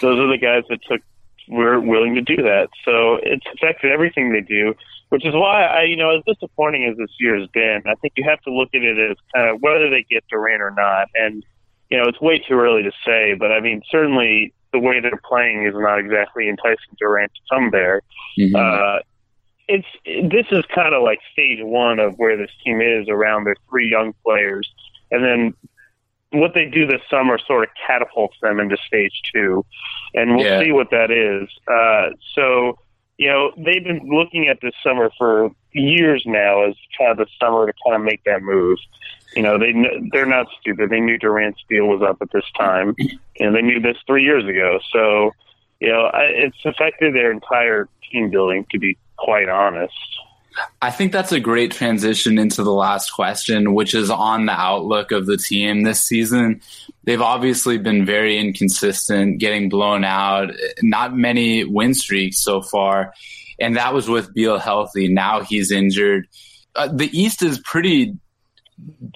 Those 0.00 0.18
are 0.18 0.26
the 0.26 0.38
guys 0.38 0.64
that 0.68 0.80
took, 0.88 1.00
were 1.48 1.80
willing 1.80 2.14
to 2.14 2.20
do 2.20 2.36
that. 2.36 2.68
So 2.84 3.18
it's 3.22 3.44
affected 3.54 3.92
everything 3.92 4.32
they 4.32 4.40
do, 4.40 4.74
which 5.08 5.26
is 5.26 5.34
why 5.34 5.64
I, 5.64 5.82
you 5.82 5.96
know, 5.96 6.16
as 6.16 6.22
disappointing 6.26 6.88
as 6.90 6.96
this 6.96 7.10
year 7.18 7.38
has 7.38 7.48
been, 7.48 7.82
I 7.86 7.94
think 7.96 8.14
you 8.16 8.24
have 8.28 8.40
to 8.42 8.52
look 8.52 8.70
at 8.74 8.82
it 8.82 8.98
as 9.10 9.16
kind 9.34 9.48
of 9.48 9.60
whether 9.60 9.90
they 9.90 10.04
get 10.08 10.24
Durant 10.28 10.62
or 10.62 10.70
not. 10.70 11.08
And, 11.14 11.44
you 11.90 11.98
know, 11.98 12.08
it's 12.08 12.20
way 12.20 12.38
too 12.38 12.54
early 12.54 12.82
to 12.82 12.92
say, 13.04 13.34
but 13.34 13.50
I 13.52 13.60
mean, 13.60 13.82
certainly 13.90 14.52
the 14.72 14.78
way 14.78 15.00
they're 15.00 15.20
playing 15.28 15.66
is 15.66 15.74
not 15.76 15.98
exactly 15.98 16.48
enticing 16.48 16.94
Durant 16.98 17.32
to 17.34 17.40
come 17.54 17.70
there. 17.70 18.02
Mhm. 18.38 18.54
Uh, 18.54 19.00
it's 19.70 20.30
this 20.32 20.46
is 20.50 20.64
kind 20.74 20.94
of 20.94 21.02
like 21.02 21.20
stage 21.32 21.60
one 21.62 21.98
of 22.00 22.14
where 22.16 22.36
this 22.36 22.50
team 22.64 22.80
is 22.80 23.08
around 23.08 23.44
their 23.44 23.56
three 23.68 23.88
young 23.88 24.14
players, 24.24 24.68
and 25.10 25.24
then 25.24 25.54
what 26.32 26.54
they 26.54 26.66
do 26.66 26.86
this 26.86 27.00
summer 27.10 27.38
sort 27.38 27.64
of 27.64 27.70
catapults 27.86 28.36
them 28.42 28.60
into 28.60 28.76
stage 28.86 29.20
two, 29.32 29.64
and 30.14 30.36
we'll 30.36 30.46
Yeah. 30.46 30.60
see 30.60 30.72
what 30.72 30.90
that 30.90 31.10
is. 31.10 31.48
Uh, 31.66 32.10
so 32.34 32.78
you 33.18 33.28
know 33.28 33.52
they've 33.56 33.84
been 33.84 34.08
looking 34.08 34.48
at 34.48 34.60
this 34.60 34.74
summer 34.82 35.10
for 35.18 35.50
years 35.72 36.22
now 36.26 36.62
as 36.64 36.74
kind 36.98 37.12
of 37.12 37.18
the 37.18 37.26
summer 37.40 37.66
to 37.66 37.72
kind 37.86 37.96
of 37.96 38.02
make 38.02 38.22
that 38.24 38.42
move. 38.42 38.78
You 39.36 39.42
know 39.42 39.56
they 39.58 39.72
they're 40.12 40.26
not 40.26 40.46
stupid. 40.60 40.90
They 40.90 41.00
knew 41.00 41.16
Durant's 41.18 41.62
deal 41.68 41.86
was 41.86 42.02
up 42.02 42.18
at 42.20 42.30
this 42.32 42.48
time, 42.58 42.94
and 43.38 43.54
they 43.54 43.62
knew 43.62 43.78
this 43.80 43.96
three 44.06 44.24
years 44.24 44.44
ago. 44.44 44.80
So 44.92 45.32
you 45.80 45.88
know 45.92 46.06
I, 46.06 46.22
it's 46.24 46.64
affected 46.64 47.14
their 47.14 47.30
entire 47.30 47.88
team 48.10 48.30
building. 48.30 48.66
To 48.70 48.78
be 48.78 48.96
quite 49.20 49.48
honest. 49.48 49.94
I 50.82 50.90
think 50.90 51.12
that's 51.12 51.32
a 51.32 51.40
great 51.40 51.72
transition 51.72 52.38
into 52.38 52.62
the 52.62 52.72
last 52.72 53.10
question, 53.10 53.74
which 53.74 53.94
is 53.94 54.10
on 54.10 54.46
the 54.46 54.52
outlook 54.52 55.12
of 55.12 55.26
the 55.26 55.36
team 55.36 55.82
this 55.82 56.02
season. 56.02 56.60
They've 57.04 57.20
obviously 57.20 57.78
been 57.78 58.04
very 58.04 58.38
inconsistent, 58.38 59.38
getting 59.38 59.68
blown 59.68 60.04
out, 60.04 60.52
not 60.82 61.16
many 61.16 61.64
win 61.64 61.94
streaks 61.94 62.42
so 62.42 62.62
far. 62.62 63.14
And 63.58 63.76
that 63.76 63.94
was 63.94 64.08
with 64.08 64.34
Beal 64.34 64.58
healthy. 64.58 65.08
Now 65.08 65.42
he's 65.42 65.70
injured. 65.70 66.26
Uh, 66.74 66.88
the 66.88 67.16
East 67.18 67.42
is 67.42 67.58
pretty 67.60 68.16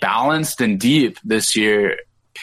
balanced 0.00 0.60
and 0.60 0.78
deep 0.78 1.18
this 1.24 1.56
year. 1.56 1.98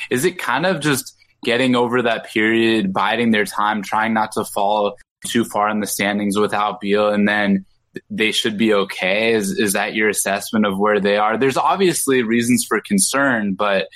Is 0.10 0.26
it 0.26 0.38
kind 0.38 0.65
of 0.65 0.80
just 0.80 1.15
getting 1.43 1.76
over 1.76 2.02
that 2.02 2.26
period, 2.26 2.93
biding 2.93 3.32
their 3.32 3.45
time, 3.45 3.82
trying 3.82 4.13
not 4.13 4.32
to 4.34 4.45
fall 4.45 4.97
too 5.28 5.46
far 5.46 5.70
in 5.70 5.80
the 5.80 5.88
standings 5.88 6.38
without 6.38 6.82
Beal, 6.82 7.10
and 7.10 7.28
then 7.28 7.66
they 8.10 8.32
should 8.32 8.58
be 8.58 8.74
okay? 8.74 9.34
Is 9.34 9.52
is 9.52 9.74
that 9.74 9.96
your 9.96 10.10
assessment 10.10 10.66
of 10.66 10.78
where 10.78 11.00
they 11.00 11.18
are? 11.18 11.38
There's 11.38 11.58
obviously 11.58 12.24
reasons 12.24 12.66
for 12.68 12.82
concern, 12.82 13.54
but 13.54 13.88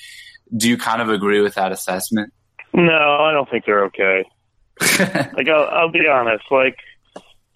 do 0.56 0.70
you 0.70 0.78
kind 0.78 1.02
of 1.02 1.10
agree 1.10 1.42
with 1.42 1.56
that 1.56 1.72
assessment? 1.72 2.34
No, 2.74 3.18
I 3.22 3.32
don't 3.32 3.50
think 3.50 3.66
they're 3.66 3.86
okay. 3.86 4.26
like 5.00 5.48
I'll, 5.48 5.68
I'll 5.72 5.92
be 5.92 6.08
honest, 6.08 6.44
like 6.52 6.78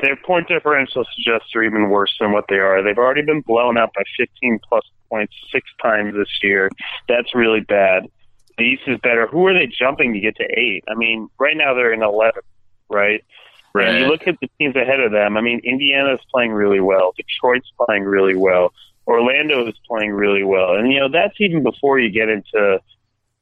their 0.01 0.15
point 0.15 0.47
differential 0.47 1.05
suggests 1.15 1.49
they're 1.53 1.63
even 1.63 1.89
worse 1.89 2.15
than 2.19 2.32
what 2.32 2.45
they 2.47 2.55
are. 2.55 2.82
They've 2.82 2.97
already 2.97 3.21
been 3.21 3.41
blown 3.41 3.77
out 3.77 3.91
by 3.93 4.03
15 4.17 4.60
plus 4.67 4.84
points 5.10 5.34
six 5.51 5.69
times 5.82 6.13
this 6.15 6.29
year. 6.41 6.69
That's 7.08 7.36
really 7.36 7.62
bad. 7.62 8.03
The 8.58 8.63
East 8.63 8.84
is 8.88 8.99
better. 9.01 9.27
Who 9.27 9.45
are 9.47 9.53
they 9.53 9.67
jumping 9.67 10.13
to 10.13 10.19
get 10.19 10.36
to 10.38 10.43
eight? 10.43 10.84
I 10.89 10.95
mean, 10.95 11.29
right 11.39 11.55
now 11.55 11.73
they're 11.73 11.93
in 11.93 12.03
11, 12.03 12.41
right? 12.89 13.23
And 13.75 13.99
you 13.99 14.08
look 14.08 14.27
at 14.27 14.39
the 14.41 14.49
teams 14.58 14.75
ahead 14.75 14.99
of 14.99 15.12
them. 15.12 15.38
I 15.38 15.41
mean, 15.41 15.62
Indiana's 15.63 16.19
playing 16.32 16.51
really 16.51 16.79
well. 16.79 17.13
Detroit's 17.15 17.71
playing 17.86 18.03
really 18.03 18.36
well. 18.36 18.73
Orlando 19.08 19.67
is 19.67 19.75
playing 19.88 20.12
really 20.12 20.43
well. 20.43 20.75
And, 20.75 20.91
you 20.91 20.99
know, 20.99 21.10
that's 21.10 21.36
even 21.39 21.63
before 21.63 21.99
you 21.99 22.10
get 22.10 22.29
into 22.29 22.79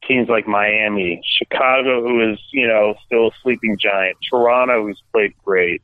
teams 0.07 0.29
like 0.29 0.47
Miami, 0.47 1.21
Chicago, 1.25 2.01
who 2.01 2.31
is, 2.31 2.39
you 2.51 2.67
know, 2.67 2.95
still 3.05 3.27
a 3.27 3.31
sleeping 3.43 3.77
giant, 3.77 4.17
Toronto, 4.29 4.83
who's 4.83 5.01
played 5.11 5.33
great. 5.43 5.81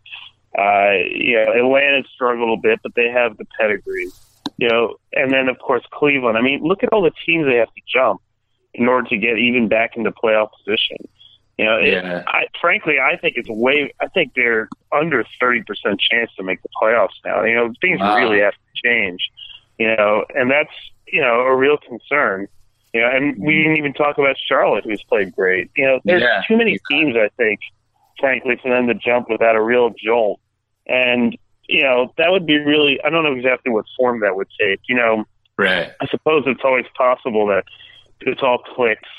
Uh, 0.57 0.93
you 1.09 1.35
know, 1.35 1.51
Atlanta's 1.53 2.09
struggled 2.13 2.59
a 2.59 2.61
bit, 2.61 2.79
but 2.83 2.95
they 2.95 3.09
have 3.09 3.37
the 3.37 3.45
pedigree. 3.59 4.09
You 4.57 4.69
know, 4.69 4.95
and 5.13 5.31
then, 5.31 5.49
of 5.49 5.57
course, 5.59 5.83
Cleveland. 5.91 6.37
I 6.37 6.41
mean, 6.41 6.61
look 6.63 6.83
at 6.83 6.89
all 6.93 7.01
the 7.01 7.11
teams 7.25 7.45
they 7.45 7.55
have 7.55 7.73
to 7.73 7.81
jump 7.91 8.21
in 8.73 8.87
order 8.87 9.09
to 9.09 9.17
get 9.17 9.37
even 9.37 9.67
back 9.67 9.97
into 9.97 10.11
playoff 10.11 10.49
position. 10.63 10.97
You 11.57 11.65
know, 11.65 11.77
it, 11.77 12.03
I, 12.27 12.47
frankly, 12.59 12.95
I 12.99 13.15
think 13.17 13.35
it's 13.37 13.49
way. 13.49 13.93
I 14.01 14.07
think 14.07 14.33
they're 14.35 14.67
under 14.91 15.23
thirty 15.39 15.61
percent 15.61 15.99
chance 15.99 16.31
to 16.37 16.43
make 16.43 16.61
the 16.63 16.69
playoffs 16.81 17.09
now. 17.23 17.43
You 17.43 17.55
know, 17.55 17.73
things 17.79 17.99
Wow. 17.99 18.15
really 18.17 18.39
have 18.39 18.53
to 18.53 18.87
change. 18.87 19.29
You 19.77 19.95
know, 19.95 20.25
and 20.35 20.49
that's 20.49 20.73
you 21.07 21.21
know 21.21 21.41
a 21.41 21.55
real 21.55 21.77
concern. 21.77 22.47
You 22.93 23.01
know, 23.01 23.09
and 23.09 23.37
we 23.37 23.53
mm-hmm. 23.53 23.63
didn't 23.63 23.77
even 23.77 23.93
talk 23.93 24.17
about 24.17 24.35
Charlotte, 24.37 24.83
who's 24.85 25.03
played 25.03 25.35
great. 25.35 25.69
You 25.75 25.85
know, 25.85 25.99
there's 26.05 26.21
Yeah. 26.21 26.41
too 26.47 26.57
many 26.57 26.79
teams. 26.89 27.15
I 27.15 27.29
think, 27.37 27.59
frankly, 28.19 28.57
for 28.61 28.69
them 28.69 28.87
to 28.87 28.95
jump 28.95 29.29
without 29.29 29.55
a 29.55 29.61
real 29.61 29.91
jolt. 29.91 30.39
And 30.87 31.37
you 31.69 31.83
know, 31.83 32.13
that 32.17 32.31
would 32.31 32.47
be 32.47 32.57
really. 32.57 32.99
I 33.03 33.11
don't 33.11 33.23
know 33.23 33.33
exactly 33.33 33.71
what 33.71 33.85
form 33.95 34.21
that 34.21 34.35
would 34.35 34.47
take. 34.59 34.79
You 34.87 34.95
know, 34.95 35.25
Right. 35.57 35.91
I 36.01 36.07
suppose 36.07 36.43
it's 36.47 36.61
always 36.63 36.85
possible 36.97 37.45
that 37.47 37.65
it's 38.21 38.41
all 38.41 38.57
clicks. 38.57 39.09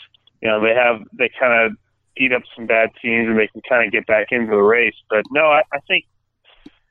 You 0.42 0.48
know, 0.48 0.60
they 0.60 0.74
have 0.74 1.00
they 1.12 1.30
kind 1.38 1.52
of 1.52 1.76
beat 2.16 2.32
up 2.32 2.42
some 2.54 2.66
bad 2.66 2.90
teams 3.00 3.28
and 3.28 3.38
they 3.38 3.48
can 3.48 3.62
kind 3.68 3.86
of 3.86 3.92
get 3.92 4.06
back 4.06 4.28
into 4.30 4.50
the 4.50 4.62
race. 4.62 4.94
But 5.08 5.24
no, 5.30 5.46
I, 5.46 5.62
I 5.72 5.78
think 5.88 6.04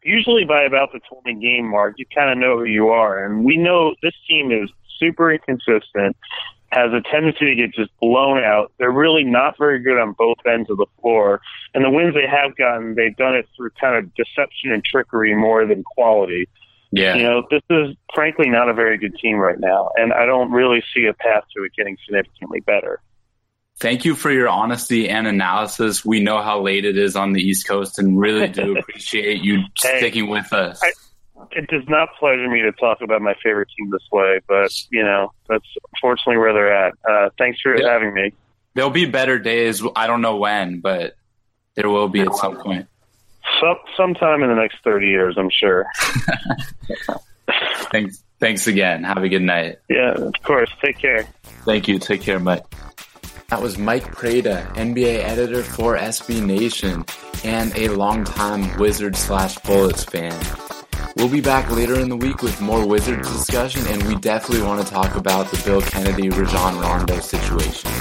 usually 0.04 0.46
by 0.46 0.64
about 0.64 0.92
the 0.92 1.00
20 1.24 1.40
game 1.40 1.70
mark, 1.70 1.96
you 1.98 2.06
kind 2.14 2.32
of 2.32 2.38
know 2.38 2.60
who 2.60 2.66
you 2.66 2.90
are. 2.90 3.24
And 3.24 3.44
we 3.44 3.58
know 3.58 3.96
this 4.02 4.14
team 4.28 4.52
is 4.52 4.70
super 5.00 5.32
inconsistent, 5.32 6.16
has 6.72 6.92
a 6.92 7.02
tendency 7.12 7.46
to 7.46 7.56
get 7.56 7.74
just 7.74 7.92
blown 8.00 8.44
out. 8.44 8.72
They're 8.80 8.92
really 8.92 9.24
not 9.24 9.58
very 9.58 9.80
good 9.80 10.00
on 10.00 10.14
both 10.18 10.38
ends 10.46 10.70
of 10.70 10.78
the 10.78 10.88
floor. 11.02 11.42
And 11.74 11.84
the 11.84 11.90
wins 11.90 12.14
they 12.14 12.28
have 12.28 12.56
gotten, 12.56 12.96
they've 12.96 13.16
done 13.16 13.36
it 13.36 13.48
through 13.56 13.72
kind 13.80 13.98
of 13.98 14.14
deception 14.16 14.72
and 14.72 14.84
trickery 14.84 15.36
more 15.36 15.66
than 15.66 15.84
quality. 15.84 16.48
Yeah. 16.92 17.16
You 17.16 17.24
know, 17.24 17.48
this 17.50 17.64
is 17.72 17.96
frankly 18.14 18.50
not 18.50 18.70
a 18.70 18.74
very 18.74 19.00
good 19.00 19.16
team 19.18 19.38
right 19.38 19.60
now, 19.60 19.90
and 19.96 20.14
I 20.14 20.28
don't 20.28 20.52
really 20.52 20.84
see 20.94 21.08
a 21.08 21.14
path 21.14 21.44
to 21.56 21.64
it 21.64 21.72
getting 21.76 21.98
significantly 22.06 22.60
better. 22.60 23.02
Thank 23.84 24.06
you 24.06 24.16
for 24.16 24.32
your 24.32 24.48
honesty 24.48 25.10
and 25.10 25.28
analysis. 25.28 26.06
We 26.06 26.22
know 26.22 26.42
how 26.42 26.62
late 26.62 26.86
it 26.86 26.98
is 26.98 27.18
on 27.18 27.34
the 27.34 27.42
East 27.42 27.68
Coast 27.68 28.00
and 28.00 28.18
really 28.18 28.48
do 28.48 28.78
appreciate 28.80 29.42
you 29.44 29.58
Hey, 29.82 29.98
sticking 29.98 30.30
with 30.30 30.54
us. 30.54 30.80
I- 30.82 30.94
It 31.52 31.68
does 31.68 31.84
not 31.90 32.08
pleasure 32.18 32.48
me 32.50 32.62
to 32.62 32.72
talk 32.72 33.02
about 33.02 33.22
my 33.22 33.34
favorite 33.44 33.68
team 33.78 33.90
this 33.92 34.08
way, 34.10 34.40
but 34.48 34.72
you 34.90 35.04
know 35.04 35.34
that's 35.50 35.66
unfortunately 35.96 36.38
where 36.38 36.54
they're 36.54 36.74
at. 36.74 36.94
Uh, 37.08 37.30
thanks 37.38 37.60
for 37.60 37.76
Yeah. 37.78 37.90
having 37.92 38.14
me. 38.14 38.32
There'll 38.74 38.90
be 38.90 39.06
better 39.06 39.38
days. 39.38 39.84
I 39.98 40.08
don't 40.08 40.22
know 40.22 40.38
when, 40.38 40.80
but 40.80 41.16
there 41.76 41.90
will 41.90 42.08
be 42.08 42.22
at 42.22 42.34
some 42.36 42.56
point. 42.62 42.88
Some 43.60 43.76
sometime 43.98 44.44
in 44.44 44.50
the 44.50 44.56
next 44.56 44.78
thirty 44.86 45.08
years, 45.10 45.36
I'm 45.38 45.50
sure. 45.50 45.86
Thanks. 47.92 48.24
Thanks 48.40 48.68
again. 48.68 49.04
Have 49.04 49.24
a 49.24 49.28
good 49.30 49.42
night. 49.42 49.80
Yeah, 49.90 50.14
of 50.14 50.34
course. 50.44 50.70
Take 50.82 51.00
care. 51.00 51.28
Thank 51.66 51.90
you. 51.90 52.00
Take 52.00 52.22
care, 52.22 52.40
Mike. 52.40 52.64
That 53.50 53.62
was 53.62 53.78
Mike 53.78 54.12
Prada, 54.12 54.68
NBA 54.76 55.24
editor 55.24 55.64
for 55.64 55.98
SB 55.98 56.44
Nation 56.44 57.06
and 57.44 57.76
a 57.78 57.90
longtime 57.90 58.78
Wizards 58.78 59.20
slash 59.20 59.58
Bullets 59.60 60.04
fan. 60.04 60.40
We'll 61.16 61.30
be 61.30 61.42
back 61.42 61.70
later 61.70 62.00
in 62.00 62.10
the 62.10 62.18
week 62.18 62.42
with 62.42 62.60
more 62.62 62.86
Wizards 62.86 63.32
discussion, 63.32 63.86
and 63.88 64.02
we 64.04 64.16
definitely 64.16 64.66
want 64.66 64.86
to 64.86 64.92
talk 64.92 65.16
about 65.16 65.52
the 65.52 65.62
Bill 65.64 65.82
Kennedy 65.82 66.30
Rajon 66.30 66.80
Rondo 66.80 67.20
situation. 67.20 67.92